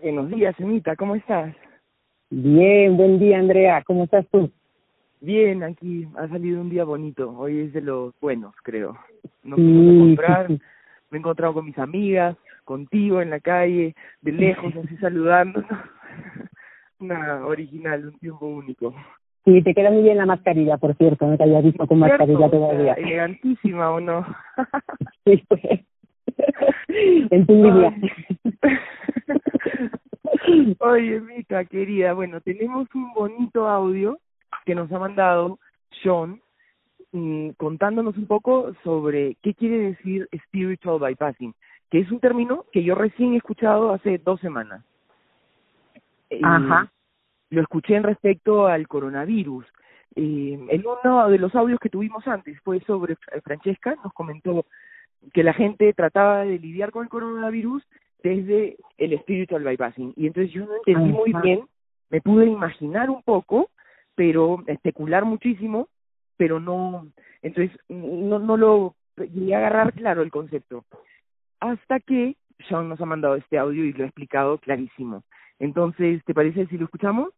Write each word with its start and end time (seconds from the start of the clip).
Buenos 0.00 0.30
días, 0.30 0.54
Emita, 0.60 0.94
¿cómo 0.94 1.16
estás? 1.16 1.52
Bien, 2.30 2.96
buen 2.96 3.18
día, 3.18 3.40
Andrea. 3.40 3.82
¿Cómo 3.84 4.04
estás 4.04 4.24
tú? 4.30 4.48
Bien, 5.20 5.64
aquí 5.64 6.06
ha 6.16 6.28
salido 6.28 6.60
un 6.60 6.70
día 6.70 6.84
bonito. 6.84 7.36
Hoy 7.36 7.62
es 7.62 7.72
de 7.72 7.80
los 7.80 8.14
buenos, 8.20 8.54
creo. 8.62 8.96
Nos 9.42 9.56
fuimos 9.56 9.96
a 9.96 9.98
comprar, 9.98 10.48
me 11.10 11.16
he 11.16 11.18
encontrado 11.18 11.54
con 11.54 11.64
mis 11.64 11.78
amigas, 11.78 12.36
contigo 12.64 13.20
en 13.20 13.30
la 13.30 13.40
calle, 13.40 13.96
de 14.20 14.32
lejos, 14.32 14.72
así 14.76 14.96
saludándonos. 15.00 15.68
Una 17.00 17.44
original, 17.44 18.06
un 18.06 18.18
tiempo 18.20 18.46
único. 18.46 18.94
Sí, 19.44 19.62
te 19.62 19.74
queda 19.74 19.90
muy 19.90 20.02
bien 20.02 20.18
la 20.18 20.26
mascarilla, 20.26 20.76
por 20.76 20.96
cierto, 20.96 21.26
no 21.26 21.36
te 21.36 21.42
había 21.42 21.60
visto 21.60 21.84
con 21.88 21.98
mascarilla 21.98 22.48
todavía. 22.48 22.92
Elegantísima, 22.94 23.90
¿o 23.90 24.00
no? 24.00 24.24
sí, 25.24 25.42
pues. 25.48 25.62
en 27.30 27.46
tu 27.46 27.54
Oye, 30.80 31.20
Mica, 31.20 31.64
querida, 31.64 32.12
bueno, 32.12 32.40
tenemos 32.40 32.88
un 32.94 33.12
bonito 33.12 33.68
audio 33.68 34.18
que 34.64 34.74
nos 34.74 34.90
ha 34.92 34.98
mandado 34.98 35.58
Sean 36.02 36.40
mm, 37.12 37.50
contándonos 37.50 38.16
un 38.16 38.26
poco 38.26 38.72
sobre 38.82 39.36
qué 39.42 39.54
quiere 39.54 39.78
decir 39.78 40.28
spiritual 40.46 41.00
bypassing, 41.00 41.54
que 41.90 42.00
es 42.00 42.10
un 42.10 42.20
término 42.20 42.64
que 42.72 42.82
yo 42.82 42.94
recién 42.94 43.34
he 43.34 43.38
escuchado 43.38 43.92
hace 43.92 44.18
dos 44.18 44.40
semanas. 44.40 44.84
Ajá. 46.42 46.92
lo 47.48 47.62
escuché 47.62 47.96
en 47.96 48.02
respecto 48.02 48.66
al 48.66 48.86
coronavirus. 48.86 49.64
Eh, 50.14 50.58
en 50.68 50.84
uno 50.86 51.30
de 51.30 51.38
los 51.38 51.54
audios 51.54 51.80
que 51.80 51.88
tuvimos 51.88 52.28
antes 52.28 52.60
fue 52.60 52.80
sobre 52.80 53.16
Francesca, 53.42 53.96
nos 54.04 54.12
comentó 54.12 54.66
que 55.32 55.42
la 55.42 55.54
gente 55.54 55.94
trataba 55.94 56.44
de 56.44 56.58
lidiar 56.58 56.90
con 56.90 57.04
el 57.04 57.08
coronavirus 57.08 57.82
desde 58.22 58.76
el 58.96 59.18
spiritual 59.20 59.64
bypassing. 59.64 60.12
Y 60.16 60.26
entonces 60.26 60.52
yo 60.52 60.66
no 60.66 60.76
entendí 60.76 61.12
muy 61.12 61.32
bien, 61.42 61.66
me 62.10 62.20
pude 62.20 62.46
imaginar 62.46 63.10
un 63.10 63.22
poco, 63.22 63.70
pero 64.14 64.62
especular 64.66 65.24
muchísimo, 65.24 65.88
pero 66.36 66.60
no, 66.60 67.06
entonces 67.42 67.76
no, 67.88 68.38
no 68.38 68.56
lo 68.56 68.94
llegué 69.16 69.54
a 69.54 69.58
agarrar 69.58 69.92
claro 69.92 70.22
el 70.22 70.30
concepto. 70.30 70.84
Hasta 71.60 72.00
que 72.00 72.36
Sean 72.68 72.88
nos 72.88 73.00
ha 73.00 73.06
mandado 73.06 73.36
este 73.36 73.58
audio 73.58 73.84
y 73.84 73.92
lo 73.92 74.04
ha 74.04 74.06
explicado 74.06 74.58
clarísimo. 74.58 75.22
Entonces, 75.58 76.22
¿te 76.24 76.34
parece 76.34 76.66
si 76.66 76.78
lo 76.78 76.84
escuchamos? 76.84 77.30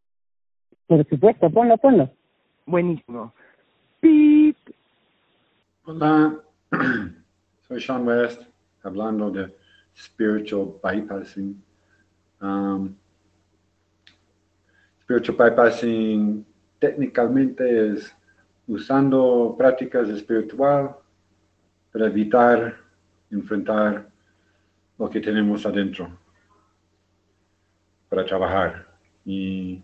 Por 0.87 1.07
supuesto, 1.09 1.51
ponlo, 1.51 1.77
ponlo. 1.79 2.11
Buenísimo. 2.67 3.33
¡Pip! 4.01 4.57
Hola, 5.85 6.37
soy 7.69 7.81
Sean 7.81 8.07
West, 8.07 8.43
hablando 8.83 9.31
de 9.31 9.55
spiritual 9.95 10.79
bypassing. 10.83 11.55
Um, 12.41 12.97
spiritual 15.03 15.37
bypassing 15.37 16.45
técnicamente 16.81 17.93
es 17.93 18.15
usando 18.67 19.55
prácticas 19.59 20.09
espiritual 20.09 20.97
para 21.93 22.07
evitar 22.07 22.77
enfrentar 23.31 24.09
lo 24.99 25.11
que 25.11 25.21
tenemos 25.21 25.67
adentro 25.67 26.09
para 28.09 28.25
trabajar 28.25 28.87
y, 29.25 29.83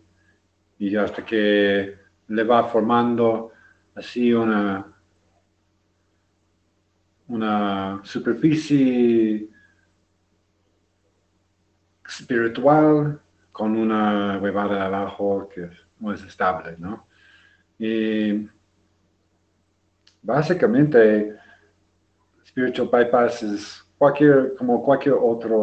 y 0.78 0.96
hasta 0.96 1.24
que 1.24 1.96
le 2.28 2.44
va 2.44 2.64
formando 2.68 3.52
así 3.94 4.32
una 4.32 4.96
una 7.28 8.00
superficie 8.04 9.48
espiritual 12.08 13.20
con 13.52 13.76
una 13.76 14.38
huevada 14.38 14.86
abajo 14.86 15.48
que 15.52 15.70
no 15.98 16.12
es 16.12 16.22
estable, 16.22 16.76
¿no? 16.78 17.06
Y 17.78 18.48
básicamente, 20.22 21.36
spiritual 22.44 22.88
bypass 22.92 23.42
es 23.42 23.86
cualquier, 23.96 24.54
como 24.56 24.82
cualquier 24.82 25.14
otra 25.14 25.56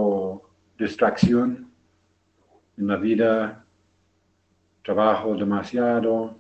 distracción 0.78 1.70
en 2.78 2.88
la 2.88 2.98
vida, 2.98 3.66
trabajo 4.84 5.36
demasiado, 5.36 6.36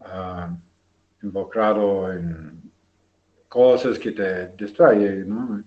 uh, 0.00 0.56
involucrado 1.22 2.12
en 2.12 2.70
cosas 3.48 3.98
que 3.98 4.12
te 4.12 4.48
distraen, 4.56 5.28
¿no? 5.28 5.64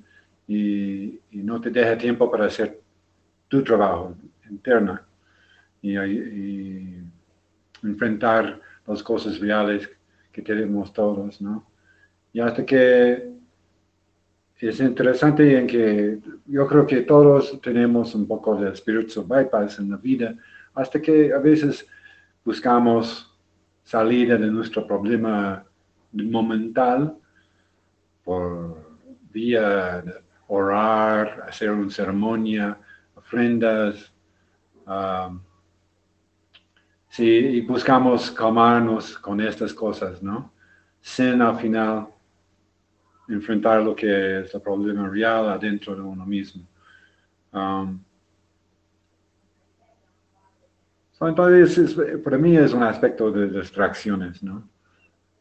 Y, 0.47 1.19
y, 1.31 1.37
no 1.37 1.59
te 1.61 1.69
deja 1.69 1.97
tiempo 1.97 2.29
para 2.29 2.45
hacer 2.45 2.82
tu 3.53 3.63
trabajo 3.63 4.15
interno 4.49 4.99
y, 5.79 5.95
enfrentar 7.83 8.59
las 8.87 9.03
cosas 9.03 9.39
reales 9.39 9.87
que 10.31 10.41
tenemos 10.41 10.91
todos, 10.91 11.39
¿no? 11.39 11.63
Y 12.31 12.39
hasta 12.39 12.65
que 12.65 13.31
es 14.57 14.79
interesante 14.79 15.59
en 15.59 15.67
que 15.67 16.17
yo 16.47 16.65
creo 16.65 16.87
que 16.87 17.01
todos 17.01 17.61
tenemos 17.61 18.15
un 18.15 18.25
poco 18.25 18.55
de 18.55 18.75
spiritual 18.75 19.27
bypass 19.27 19.77
en 19.79 19.91
la 19.91 19.97
vida, 19.97 20.33
hasta 20.73 20.99
que 20.99 21.31
a 21.31 21.37
veces 21.37 21.85
buscamos 22.43 23.37
salida 23.83 24.37
de 24.37 24.47
nuestro 24.47 24.87
problema 24.87 25.63
momental 26.13 27.15
por 28.23 28.97
vía 29.31 30.03
orar, 30.47 31.45
hacer 31.47 31.69
una 31.69 31.91
ceremonia, 31.91 32.77
ofrendas. 33.33 34.13
Um, 34.85 35.41
sí, 37.09 37.25
y 37.25 37.61
buscamos 37.61 38.29
calmarnos 38.31 39.17
con 39.17 39.41
estas 39.41 39.73
cosas, 39.73 40.21
¿no? 40.21 40.51
Sin 41.01 41.41
al 41.41 41.57
final 41.57 42.07
enfrentar 43.27 43.81
lo 43.81 43.95
que 43.95 44.41
es 44.41 44.53
el 44.53 44.61
problema 44.61 45.09
real 45.09 45.49
adentro 45.49 45.95
de 45.95 46.01
uno 46.01 46.25
mismo. 46.25 46.63
Um, 47.51 47.99
entonces, 51.21 51.95
para 52.21 52.37
mí 52.37 52.57
es 52.57 52.73
un 52.73 52.83
aspecto 52.83 53.31
de 53.31 53.47
distracciones, 53.47 54.43
¿no? 54.43 54.67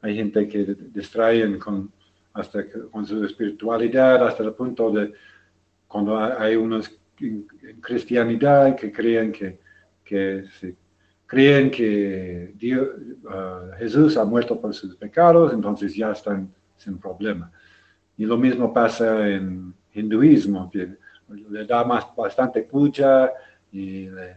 Hay 0.00 0.14
gente 0.14 0.46
que 0.46 0.76
distraen 0.94 1.58
con, 1.58 1.92
hasta 2.34 2.64
con 2.90 3.04
su 3.04 3.24
espiritualidad, 3.24 4.24
hasta 4.24 4.44
el 4.44 4.54
punto 4.54 4.92
de 4.92 5.12
cuando 5.88 6.16
hay 6.18 6.54
unos 6.54 6.88
en, 7.22 7.46
cristianidad 7.80 8.76
que 8.76 8.92
creen 8.92 9.32
que, 9.32 9.58
que 10.04 10.44
creen 11.26 11.70
que 11.70 12.52
Dios, 12.56 12.88
uh, 13.24 13.74
Jesús 13.78 14.16
ha 14.16 14.24
muerto 14.24 14.60
por 14.60 14.74
sus 14.74 14.94
pecados, 14.96 15.52
entonces 15.52 15.94
ya 15.94 16.12
están 16.12 16.52
sin 16.76 16.98
problema. 16.98 17.50
Y 18.16 18.26
lo 18.26 18.36
mismo 18.36 18.72
pasa 18.72 19.26
en 19.28 19.72
hinduismo, 19.94 20.70
que 20.70 20.96
le 21.28 21.64
da 21.64 21.84
más, 21.84 22.06
bastante 22.14 22.62
puja 22.62 23.32
y 23.70 24.08
le, 24.10 24.36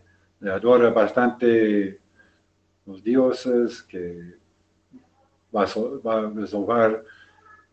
adora 0.49 0.89
bastante 0.91 1.99
los 2.85 3.03
dioses 3.03 3.81
que 3.83 4.35
va 5.53 5.63
a, 5.63 5.67
va 6.05 6.19
a 6.19 6.29
resolver 6.29 7.03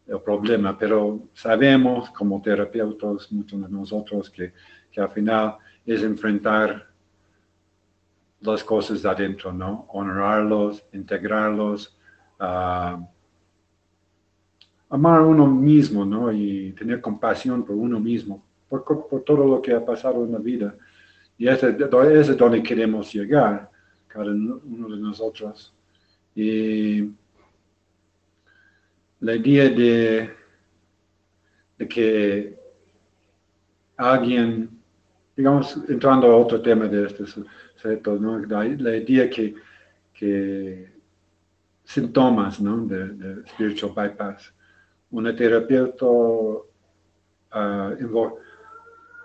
el 0.07 0.21
problema, 0.21 0.77
pero 0.77 1.29
sabemos 1.33 2.11
como 2.11 2.43
terapeutas, 2.43 3.31
muchos 3.31 3.63
de 3.63 3.69
nosotros, 3.69 4.29
que 4.31 4.53
que 4.93 5.01
al 5.01 5.11
final 5.11 5.57
es 5.87 6.03
enfrentar 6.03 6.87
las 8.41 8.63
cosas 8.63 9.03
de 9.03 9.09
adentro, 9.09 9.53
¿no? 9.53 9.87
Honrarlos, 9.89 10.85
integrarlos, 10.93 11.97
uh, 12.41 13.05
amar 14.91 15.21
a 15.21 15.23
uno 15.23 15.47
mismo, 15.47 16.05
¿no? 16.05 16.33
Y 16.33 16.73
tener 16.73 17.01
compasión 17.01 17.65
por 17.65 17.77
uno 17.77 17.99
mismo, 17.99 18.45
por, 18.69 18.85
por, 18.85 19.23
todo 19.23 19.47
lo 19.47 19.63
que 19.63 19.73
ha 19.73 19.85
pasado 19.85 20.25
en 20.25 20.33
la 20.33 20.39
vida. 20.39 20.75
Y 21.39 21.49
ese, 21.49 21.71
es 21.71 22.37
donde 22.37 22.63
queremos 22.63 23.13
llegar, 23.13 23.71
cada 24.09 24.31
uno 24.31 24.89
de 24.89 24.97
nosotros. 25.01 25.73
Y 26.35 27.11
la 29.21 29.37
idea 29.37 29.69
de, 29.71 30.31
de 31.79 31.89
que 31.89 32.59
alguien 33.97 34.82
digamos, 35.37 35.79
entrando 35.89 36.27
a 36.29 36.37
otro 36.37 36.61
tema 36.61 36.87
de 36.87 37.07
este 37.07 37.25
sujeto, 37.27 38.17
¿no? 38.17 38.39
la, 38.39 38.67
idea 38.67 39.29
que, 39.31 39.55
que 40.13 40.93
síntomas 41.85 42.61
¿no? 42.61 42.85
de, 42.87 43.09
de, 43.09 43.47
spiritual 43.49 43.93
bypass. 43.95 44.53
Una 45.11 45.35
terapeuta 45.35 46.07
uh, 46.07 46.63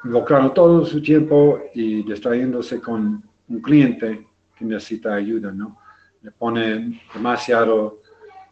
involucrando 0.04 0.52
todo 0.52 0.86
su 0.86 1.02
tiempo 1.02 1.62
y 1.74 2.04
distrayéndose 2.04 2.80
con 2.82 3.24
un 3.48 3.62
cliente 3.62 4.28
que 4.56 4.66
necesita 4.66 5.14
ayuda, 5.14 5.52
¿no? 5.52 5.78
Le 6.22 6.32
pone 6.32 7.02
demasiado 7.14 8.02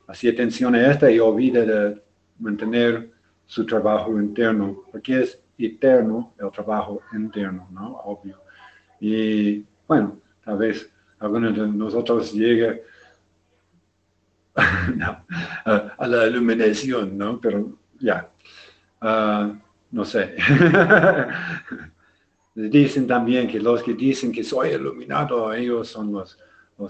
así 0.07 0.29
atención 0.29 0.75
a 0.75 0.91
esta 0.91 1.11
y 1.11 1.19
olvida 1.19 1.65
de 1.65 2.01
mantener 2.39 3.11
su 3.45 3.65
trabajo 3.65 4.19
interno, 4.19 4.83
porque 4.91 5.23
es 5.23 5.39
eterno 5.57 6.33
el 6.39 6.51
trabajo 6.51 7.01
interno, 7.13 7.67
¿no? 7.71 7.97
Obvio. 7.97 8.41
Y 8.99 9.65
bueno, 9.87 10.19
tal 10.43 10.57
vez 10.57 10.89
algunos 11.19 11.55
de 11.55 11.67
nosotros 11.67 12.33
llegue 12.33 12.83
a, 14.55 16.07
la 16.07 16.27
iluminación, 16.27 17.17
¿no? 17.17 17.39
Pero 17.39 17.77
ya, 17.99 18.29
ah, 19.01 19.53
no 19.91 20.05
sé. 20.05 20.35
dicen 22.55 23.05
también 23.05 23.47
que 23.47 23.59
los 23.59 23.83
que 23.83 23.93
dicen 23.93 24.31
que 24.31 24.43
soy 24.43 24.69
iluminado, 24.69 25.53
ellos 25.53 25.89
son 25.89 26.11
los, 26.13 26.37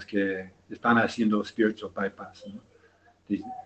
que 0.06 0.52
están 0.70 0.98
haciendo 0.98 1.44
spiritual 1.44 1.92
bypass, 1.94 2.44
¿no? 2.52 2.60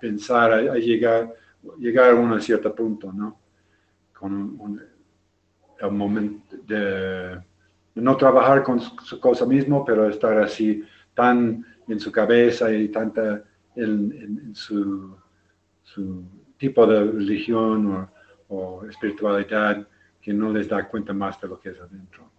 pensar 0.01 0.53
a, 0.53 0.75
llegar, 0.77 1.35
llegar 1.79 2.13
a 2.13 2.15
un 2.15 2.41
cierto 2.41 2.75
punto, 2.75 3.13
¿no? 3.13 3.39
Con 4.21 4.33
un, 4.61 4.81
momento 5.97 6.57
de, 6.67 7.41
no 7.95 8.17
trabajar 8.19 8.63
con 8.63 8.79
su, 8.79 9.19
cosa 9.19 9.47
mismo, 9.47 9.83
pero 9.83 10.07
estar 10.11 10.39
así 10.39 10.85
tan 11.15 11.65
en 11.89 11.99
su 11.99 12.13
cabeza 12.13 12.71
y 12.71 12.89
tanta 12.89 13.43
en, 13.75 14.55
su, 14.55 15.17
su, 15.83 16.23
tipo 16.59 16.87
de 16.87 17.03
religión 17.05 18.09
o, 18.49 18.85
espiritualidad 18.85 19.89
que 20.21 20.35
no 20.35 20.53
les 20.53 20.69
da 20.69 20.87
cuenta 20.87 21.15
más 21.15 21.41
de 21.41 21.49
lo 21.49 21.59
que 21.59 21.71
es 21.71 21.81
adentro. 21.81 22.31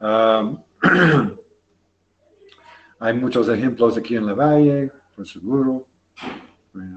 hay 2.98 3.14
muchos 3.14 3.48
ejemplos 3.48 3.96
aquí 3.96 4.16
en 4.16 4.26
la 4.26 4.34
valle, 4.34 4.90
por 5.14 5.26
seguro, 5.26 5.86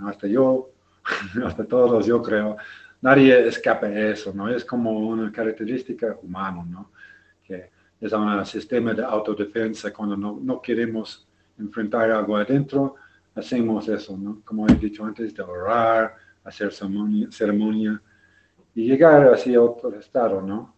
hasta 0.06 0.28
yo, 0.28 0.70
hasta 1.46 1.66
todos 1.66 2.06
yo 2.06 2.22
creo, 2.22 2.58
nadie 3.04 3.48
escapa 3.48 3.88
de 3.88 4.14
eso, 4.14 4.34
¿no? 4.34 4.48
Es 4.48 4.64
como 4.64 4.98
una 4.98 5.30
característica 5.30 6.18
humana, 6.24 6.64
¿no? 6.66 6.92
Que 7.44 7.70
es 8.00 8.14
un 8.14 8.46
sistema 8.46 8.94
de 8.94 9.04
autodefensa 9.04 9.92
cuando 9.92 10.16
no, 10.16 10.62
queremos 10.62 11.28
enfrentar 11.60 12.10
algo 12.12 12.38
adentro, 12.38 12.96
hacemos 13.36 13.90
eso, 13.90 14.18
¿no? 14.18 14.42
Como 14.46 14.68
he 14.70 14.76
dicho 14.76 15.04
antes, 15.04 15.36
de 15.36 15.44
orar, 15.44 16.16
hacer 16.46 16.72
ceremonia, 16.72 17.28
ceremonia 17.30 18.02
y 18.74 18.88
llegar 18.88 19.28
así 19.34 19.54
a 19.54 19.62
otro 19.62 19.94
estado, 20.00 20.42
¿no? 20.42 20.74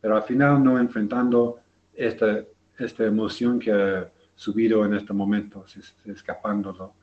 Pero 0.00 0.16
al 0.16 0.22
final 0.22 0.62
no 0.62 0.78
enfrentando 0.78 1.58
esta, 1.92 2.44
esta 2.78 3.04
emoción 3.04 3.58
que 3.58 3.72
ha 3.72 4.08
subido 4.36 4.84
en 4.84 4.94
este 4.94 5.12
momento, 5.12 5.64
escapándolo. 6.04 6.94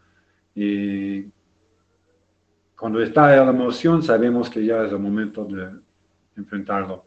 Y 0.56 1.25
cuando 2.81 2.99
está 2.99 3.27
la 3.35 3.51
emoción, 3.51 4.01
sabemos 4.01 4.49
que 4.49 4.65
ya 4.65 4.83
es 4.83 4.91
el 4.91 4.97
momento 4.97 5.45
de 5.45 5.69
enfrentarlo 6.35 7.05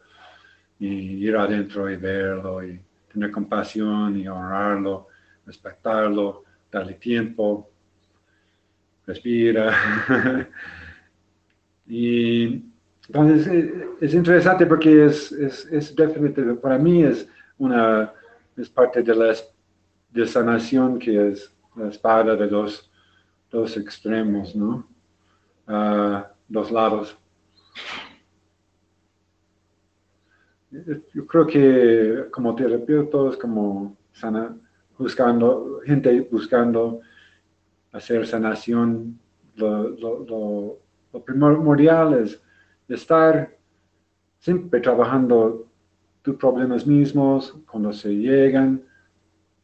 y 0.79 0.87
ir 0.87 1.35
adentro 1.35 1.91
y 1.91 1.97
verlo 1.97 2.65
y 2.65 2.79
tener 3.11 3.29
compasión 3.29 4.17
y 4.17 4.25
honrarlo, 4.25 5.09
respetarlo, 5.45 6.45
darle 6.71 6.93
tiempo, 6.93 7.69
respira. 9.05 10.47
y 11.87 12.63
entonces 13.09 13.73
es, 13.99 14.13
interesante 14.13 14.65
porque 14.65 15.07
es, 15.07 15.33
es, 15.33 15.65
es 15.65 15.93
definitivamente, 15.93 16.61
para 16.61 16.77
mí 16.77 17.03
es 17.03 17.27
una, 17.57 18.13
es 18.55 18.69
parte 18.69 19.03
de 19.03 19.13
la 19.13 19.35
de 20.11 20.25
sanación 20.25 20.99
que 20.99 21.31
es 21.31 21.53
la 21.75 21.89
espada 21.89 22.33
de 22.37 22.47
los 22.47 22.89
dos 23.51 23.75
extremos, 23.75 24.55
¿no? 24.55 24.94
Uh, 25.67 26.21
dos 26.47 26.71
lados. 26.71 27.17
Yo 31.13 31.25
creo 31.25 31.47
que 31.47 32.25
como 32.31 32.55
terapeutas, 32.55 33.37
como 33.37 33.95
sana, 34.11 34.55
buscando, 34.97 35.79
gente 35.85 36.21
buscando 36.31 37.01
hacer 37.91 38.27
sanación, 38.27 39.19
lo, 39.55 39.89
lo, 39.89 40.79
lo, 41.13 41.23
primordial 41.23 42.13
es 42.13 42.41
estar 42.89 43.57
siempre 44.39 44.81
trabajando 44.81 45.65
tus 46.21 46.35
problemas 46.35 46.85
mismos 46.85 47.57
cuando 47.71 47.93
se 47.93 48.09
llegan, 48.09 48.83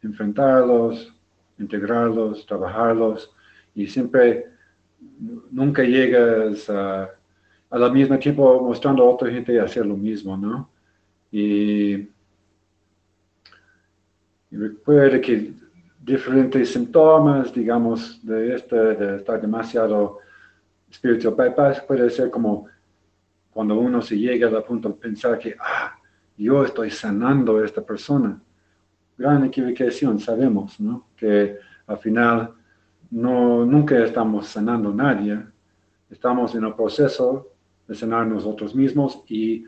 enfrentarlos, 0.02 1.14
integrarlos, 1.60 2.46
trabajarlos 2.46 3.36
y 3.76 3.86
siempre 3.88 4.46
nunca 5.52 5.84
llegas 5.84 6.70
a, 6.70 7.10
a 7.70 7.78
la 7.78 7.90
misma 7.90 8.20
tiempo 8.20 8.62
mostrando 8.62 9.04
a 9.04 9.10
otra 9.10 9.32
gente 9.32 9.60
hacer 9.60 9.86
lo 9.86 9.96
mismo, 9.96 10.36
¿no? 10.38 10.70
Y, 11.32 11.94
y 14.52 14.58
recuerda 14.58 15.22
que 15.22 15.54
diferentes 16.02 16.74
síntomas, 16.74 17.54
digamos, 17.54 18.20
de, 18.26 18.56
este, 18.56 18.76
de 18.76 19.16
estar 19.18 19.40
demasiado 19.40 20.20
spiritual 20.92 21.36
bypass 21.36 21.82
puede 21.82 22.10
ser 22.10 22.30
como 22.30 22.68
cuando 23.52 23.78
uno 23.80 24.02
se 24.02 24.18
llega 24.18 24.48
al 24.48 24.64
punto 24.64 24.90
de 24.90 24.96
pensar 24.96 25.38
que, 25.38 25.56
ah, 25.60 25.96
yo 26.38 26.64
estoy 26.64 26.90
sanando 26.90 27.58
a 27.58 27.66
esta 27.66 27.82
persona. 27.82 28.42
Gran 29.18 29.46
equivocación, 29.46 30.20
sabemos, 30.20 30.80
¿no? 30.80 31.10
Que 31.16 31.58
al 31.86 31.98
final 31.98 32.54
no, 33.12 33.66
nunca 33.66 34.04
estamos 34.04 34.48
sanando 34.48 34.90
a 34.90 34.96
nadie. 34.96 35.40
Estamos 36.10 36.56
en 36.56 36.66
el 36.66 36.74
proceso 36.74 37.50
de 37.88 37.96
sanar 37.96 38.26
nosotros 38.28 38.74
mismos 38.74 39.22
y 39.28 39.66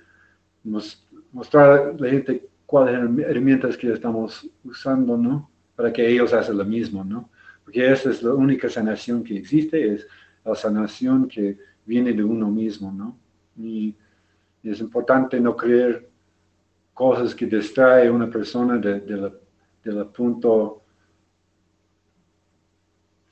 mostrar 0.64 1.80
a 1.80 1.94
la 1.94 2.10
gente 2.10 2.50
cuáles 2.66 2.96
herramientas 3.20 3.78
que 3.78 3.92
estamos 3.92 4.50
usando, 4.64 5.18
¿no? 5.18 5.50
para 5.76 5.92
que 5.92 6.08
ellos 6.08 6.34
hagan 6.34 6.58
lo 6.58 6.66
mismo, 6.66 7.04
¿no? 7.04 7.30
Porque 7.64 7.92
esa 7.92 8.10
es 8.10 8.22
la 8.22 8.34
única 8.34 8.70
sanación 8.70 9.24
que 9.24 9.38
existe, 9.38 9.94
es 9.94 10.08
la 10.44 10.56
sanación 10.56 11.28
que 11.28 11.58
viene 11.86 12.14
de 12.14 12.24
uno 12.24 12.50
mismo, 12.50 12.92
¿no? 12.92 13.18
Y 13.58 13.96
es 14.64 14.80
importante 14.80 15.40
no 15.40 15.56
creer 15.56 16.10
cosas 16.94 17.34
que 17.34 17.46
distraen 17.46 18.10
a 18.10 18.12
una 18.12 18.30
persona 18.30 18.78
del 18.78 20.06
punto 20.14 20.83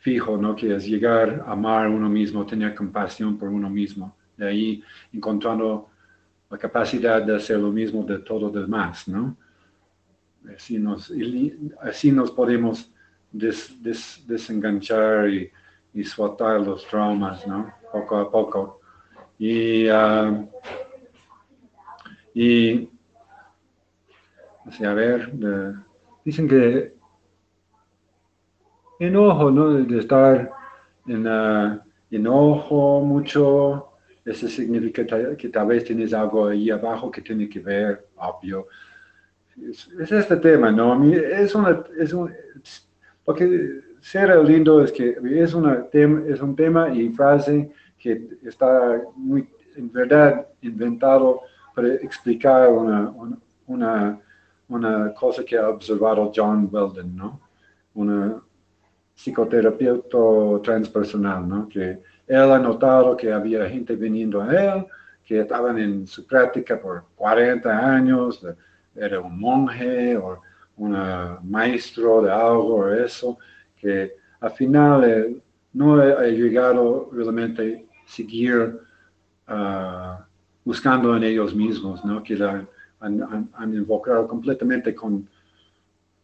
fijo, 0.01 0.35
¿no? 0.35 0.55
Que 0.55 0.75
es 0.75 0.85
llegar 0.85 1.43
a 1.45 1.51
amar 1.51 1.85
a 1.85 1.89
uno 1.89 2.09
mismo, 2.09 2.45
tener 2.45 2.73
compasión 2.75 3.37
por 3.37 3.49
uno 3.49 3.69
mismo. 3.69 4.15
De 4.35 4.47
ahí 4.47 4.83
encontrando 5.13 5.89
la 6.49 6.57
capacidad 6.57 7.21
de 7.21 7.35
hacer 7.35 7.59
lo 7.59 7.71
mismo 7.71 8.03
de 8.03 8.19
todo 8.19 8.41
lo 8.41 8.49
demás, 8.49 9.07
¿no? 9.07 9.37
Así 10.55 10.79
nos, 10.79 11.13
así 11.81 12.11
nos 12.11 12.31
podemos 12.31 12.91
desenganchar 13.31 15.29
y, 15.29 15.51
y, 15.93 16.03
soltar 16.03 16.59
los 16.61 16.85
traumas, 16.87 17.45
¿no? 17.45 17.71
Poco 17.91 18.17
a 18.17 18.31
poco. 18.31 18.81
Y, 19.37 19.87
uh, 19.87 20.49
y 22.33 22.89
a 24.83 24.93
ver, 24.93 25.31
dicen 26.25 26.47
que 26.47 26.95
enojo, 29.07 29.51
¿no? 29.51 29.73
De 29.73 29.99
estar 29.99 30.51
en 31.07 31.27
uh, 31.27 31.79
enojo 32.11 33.01
mucho, 33.01 33.89
eso 34.23 34.47
significa 34.47 35.05
que 35.35 35.49
tal 35.49 35.67
vez 35.67 35.83
tienes 35.83 36.13
algo 36.13 36.47
ahí 36.47 36.69
abajo 36.69 37.09
que 37.09 37.21
tiene 37.21 37.49
que 37.49 37.59
ver, 37.59 38.05
obvio, 38.17 38.67
es, 39.69 39.89
este 40.11 40.37
tema, 40.37 40.71
¿no? 40.71 41.03
Es, 41.13 41.55
una, 41.55 41.83
es 41.97 42.13
un, 42.13 42.31
lo 43.25 43.33
que 43.33 43.81
será 43.99 44.41
lindo 44.41 44.83
es 44.83 44.91
que 44.91 45.17
es, 45.23 45.53
una 45.53 45.85
es 45.93 46.41
un 46.41 46.55
tema 46.55 46.93
y 46.93 47.09
frase 47.09 47.71
que 47.97 48.27
está 48.43 49.01
muy, 49.15 49.47
en 49.75 49.91
verdad, 49.91 50.47
inventado 50.61 51.41
para 51.75 51.87
explicar 51.95 52.69
una, 52.69 53.11
una, 53.67 54.19
una 54.67 55.13
cosa 55.13 55.43
que 55.43 55.57
ha 55.57 55.69
observado 55.69 56.31
John 56.35 56.69
Weldon, 56.71 57.15
¿no? 57.15 57.39
Una 57.93 58.41
psicoterapeuta 59.21 60.61
transpersonal, 60.63 61.47
¿no? 61.47 61.69
Que 61.69 61.99
él 62.27 62.51
ha 62.51 62.57
notado 62.57 63.15
que 63.15 63.31
había 63.31 63.69
gente 63.69 63.95
viniendo 63.95 64.41
a 64.41 64.47
él, 64.51 64.85
que 65.23 65.41
estaban 65.41 65.77
en 65.77 66.07
su 66.07 66.25
práctica 66.25 66.79
por 66.81 67.03
40 67.15 67.95
años, 67.95 68.43
era 68.95 69.19
un 69.19 69.39
monje 69.39 70.17
o 70.17 70.41
un 70.77 70.97
maestro 71.43 72.23
de 72.23 72.31
algo 72.31 72.77
o 72.77 72.93
eso, 72.93 73.37
que 73.79 74.13
al 74.39 74.51
final 74.51 75.03
eh, 75.03 75.37
no 75.73 76.01
ha 76.01 76.23
llegado 76.25 77.09
realmente 77.13 77.87
a 77.91 78.09
seguir 78.09 78.79
ah, 79.47 80.25
buscando 80.65 81.15
en 81.15 81.23
ellos 81.23 81.53
mismos, 81.53 82.03
¿no? 82.03 82.23
que 82.23 82.33
han, 82.43 82.67
han, 82.99 83.73
invocado 83.73 84.27
completamente 84.27 84.95
con 84.95 85.27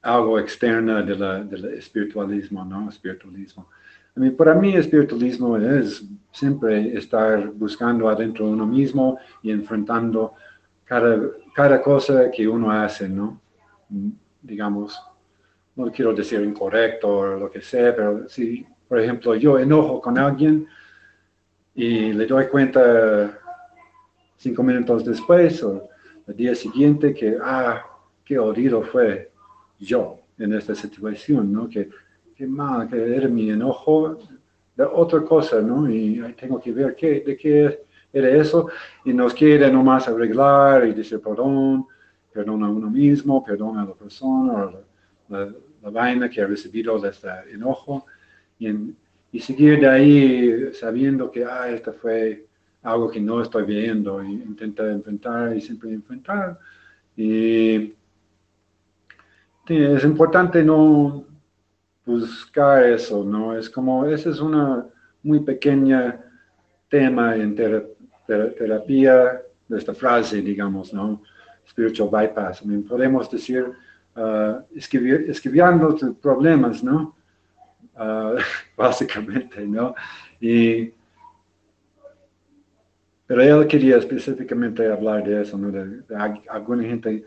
algo 0.08 0.40
externo 0.40 1.04
del 1.04 1.66
espiritualismo, 1.74 2.64
¿no? 2.64 2.90
Espiritualismo. 2.90 3.68
para 4.38 4.54
mí, 4.56 4.74
espiritualismo 4.74 5.58
es 5.58 6.06
siempre 6.32 6.98
estar 6.98 7.50
buscando 7.50 8.08
adentro 8.08 8.46
de 8.46 8.54
uno 8.54 8.66
mismo 8.66 9.20
y 9.44 9.52
enfrentando 9.52 10.34
cada, 10.86 11.20
cada 11.54 11.82
cosa 11.82 12.32
que 12.32 12.48
uno 12.48 12.72
hace, 12.72 13.10
¿no? 13.10 13.42
digamos, 14.42 14.98
no 15.76 15.92
quiero 15.92 16.14
decir 16.14 16.42
incorrecto 16.42 17.10
o 17.10 17.26
lo 17.38 17.52
que 17.52 17.62
sea, 17.62 17.94
pero 17.94 18.30
si, 18.30 18.66
por 18.88 19.00
ejemplo, 19.00 19.36
yo 19.36 19.60
enojo 19.60 20.00
con 20.00 20.18
alguien 20.18 20.66
y 21.76 22.14
le 22.14 22.26
doy 22.26 22.48
cuenta 22.48 23.38
cinco 24.38 24.64
minutos 24.64 25.04
después 25.04 25.62
o 25.64 25.90
el 26.28 26.36
día 26.36 26.56
siguiente 26.56 27.14
que, 27.14 27.38
ah, 27.42 27.84
qué 28.24 28.40
oído 28.40 28.84
fue 28.84 29.32
yo 29.80 30.20
en 30.38 30.54
esta 30.54 30.76
situación, 30.76 31.52
¿no? 31.52 31.70
Que, 31.70 31.90
qué 32.36 32.46
mal, 32.46 32.88
que 32.88 33.16
era 33.16 33.28
mi 33.28 33.50
enojo 33.50 34.18
de 34.76 34.84
otra 34.84 35.24
cosa, 35.24 35.62
¿no? 35.62 35.90
Y 35.90 36.22
tengo 36.40 36.60
que 36.62 36.72
ver 36.72 36.96
qué, 36.96 37.22
de 37.22 37.36
qué 37.36 37.84
era 38.14 38.30
eso 38.30 38.70
y 39.04 39.14
nos 39.14 39.34
quiere 39.34 39.72
nomás 39.72 40.08
arreglar 40.08 40.88
y 40.88 40.94
decir 40.94 41.20
perdón, 41.20 41.86
perdón 42.32 42.64
a 42.64 42.70
uno 42.70 42.90
mismo, 42.90 43.44
perdón 43.44 43.78
a 43.78 43.86
la 43.86 43.94
persona, 43.94 44.72
la, 45.30 45.54
la, 45.82 45.90
vaina 45.90 46.30
que 46.30 46.42
ha 46.42 46.48
recibido 46.48 47.00
de 47.00 47.10
este 47.10 47.28
enojo 47.52 48.06
y, 48.60 48.70
y, 49.32 49.40
seguir 49.40 49.80
de 49.80 49.88
ahí 49.88 50.74
sabiendo 50.74 51.32
que, 51.32 51.46
ah, 51.46 51.70
esto 51.70 51.94
fue 51.94 52.46
algo 52.84 53.10
que 53.10 53.20
no 53.20 53.42
estoy 53.42 53.64
viendo 53.64 54.24
y 54.24 54.34
intentar 54.34 54.88
enfrentar 54.90 55.56
y 55.56 55.62
siempre 55.62 55.92
enfrentar. 55.92 56.60
Y 57.16 57.94
es 59.68 60.04
importante 60.04 60.64
no 60.64 61.26
buscar 62.06 62.84
eso, 62.86 63.24
¿no? 63.24 63.58
Es 63.58 63.70
como, 63.70 64.06
ese 64.06 64.30
es 64.30 64.40
una 64.40 64.86
muy 65.24 65.42
pequeña 65.42 66.24
tema 66.90 67.36
en 67.36 67.56
terapia 67.56 69.42
de 69.68 69.78
esta 69.78 69.94
frase, 69.94 70.42
digamos, 70.42 70.94
¿no? 70.94 71.22
Spiritual 71.70 72.10
bypass. 72.10 72.64
podemos 72.88 73.30
decir, 73.30 73.74
uh, 74.16 74.62
escribiendo 74.74 75.96
tus 75.96 76.16
problemas, 76.16 76.84
¿no? 76.84 77.16
Uh, 77.96 78.38
básicamente, 78.78 79.66
¿no? 79.68 79.94
Y, 80.40 80.94
pero 83.26 83.42
él 83.42 83.68
quería 83.68 83.98
específicamente 83.98 84.90
hablar 84.90 85.26
de 85.26 85.42
eso, 85.42 85.58
¿no? 85.58 85.72
De, 85.72 86.04
alguna 86.48 86.84
gente, 86.84 87.26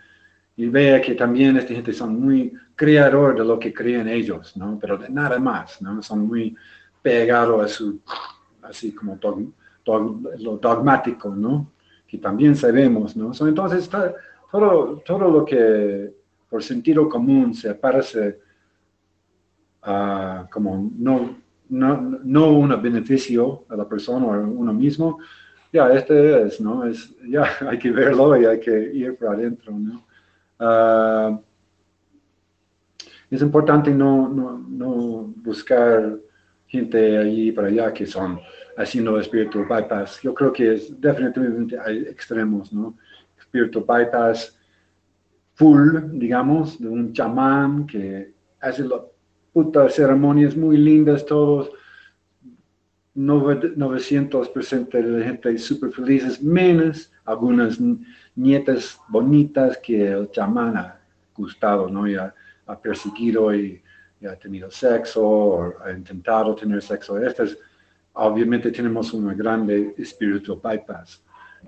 y 0.61 0.69
vea 0.69 1.01
que 1.01 1.15
también 1.15 1.57
esta 1.57 1.73
gente 1.73 1.91
son 1.95 2.21
muy 2.21 2.53
creador 2.77 3.35
de 3.35 3.47
lo 3.47 3.59
que 3.59 3.73
creen 3.73 4.09
ellos, 4.09 4.55
¿no? 4.59 4.79
Pero 4.79 4.99
de 4.99 5.09
nada 5.09 5.39
más, 5.39 5.81
¿no? 5.81 6.03
Son 6.03 6.27
muy 6.27 6.55
pegados 7.01 7.65
a 7.65 7.67
su, 7.69 7.99
así 8.61 8.95
como 8.95 9.19
lo 9.87 10.57
dogmático, 10.59 11.35
¿no? 11.35 11.73
Que 12.07 12.19
también 12.19 12.55
sabemos, 12.57 13.17
¿no? 13.17 13.33
entonces, 13.49 13.89
todo, 13.89 15.03
todo 15.07 15.31
lo 15.31 15.47
que 15.47 16.13
por 16.51 16.63
sentido 16.63 17.09
común 17.09 17.55
se 17.55 17.75
parece 17.75 18.39
a 19.81 20.47
como 20.53 20.91
no, 20.95 21.37
no, 21.71 22.19
no 22.23 22.53
un 22.53 22.83
beneficio 22.83 23.65
a 23.71 23.77
la 23.77 23.89
persona 23.89 24.27
o 24.27 24.35
a 24.35 24.39
uno 24.41 24.75
mismo, 24.75 25.21
ya, 25.73 25.91
este 25.95 26.43
es, 26.43 26.61
¿no? 26.61 26.85
Es, 26.85 27.15
ya 27.27 27.47
hay 27.67 27.79
que 27.79 27.91
verlo 27.91 28.39
y 28.39 28.45
hay 28.45 28.61
que 28.61 28.93
ir 28.93 29.17
para 29.17 29.33
adentro, 29.33 29.73
¿no? 29.73 30.10
Ah, 30.61 31.41
es 33.31 33.41
importante 33.43 33.91
no, 33.93 34.29
no, 34.29 34.59
no 34.59 35.33
buscar 35.37 36.19
gente 36.67 37.17
allí 37.17 37.51
para 37.51 37.69
allá 37.69 37.93
que 37.93 38.07
son 38.07 38.41
haciendo 38.77 39.19
espíritu 39.19 39.65
bypass. 39.69 40.21
Yo 40.23 40.35
creo 40.35 40.53
que 40.53 40.75
es 40.75 41.01
definitivamente 41.01 41.79
hay 41.79 42.03
extremos, 42.03 42.73
¿no? 42.73 42.97
Espíritu 43.39 43.81
bypass 43.81 44.57
full, 45.55 45.97
digamos, 46.13 46.79
de 46.79 46.89
un 46.89 47.13
chamán 47.13 47.87
que 47.87 48.33
hace 48.61 48.85
las 48.85 49.01
putas 49.53 49.95
ceremonias 49.95 50.57
muy 50.57 50.77
lindas, 50.77 51.25
todos 51.27 51.71
900% 53.15 54.91
de 54.91 55.03
la 55.03 55.25
gente 55.25 55.59
súper 55.59 55.91
felices, 55.93 56.43
menos 56.43 57.13
algunas 57.25 57.79
nietas 58.41 58.99
bonitas 59.09 59.79
que 59.79 60.13
el 60.13 60.31
chamán 60.31 60.77
ha 60.77 61.01
gustado, 61.35 61.89
¿no? 61.89 62.09
Y 62.09 62.17
ha, 62.17 62.35
perseguido 62.83 63.53
y, 63.53 63.83
y, 64.21 64.27
ha 64.27 64.37
tenido 64.37 64.71
sexo 64.71 65.27
o 65.27 65.75
ha 65.85 65.91
intentado 65.91 66.55
tener 66.55 66.81
sexo. 66.81 67.19
Estas 67.19 67.57
obviamente 68.13 68.71
tenemos 68.71 69.13
una 69.13 69.35
grande 69.35 69.95
espiritual 69.99 70.61
bypass 70.63 71.23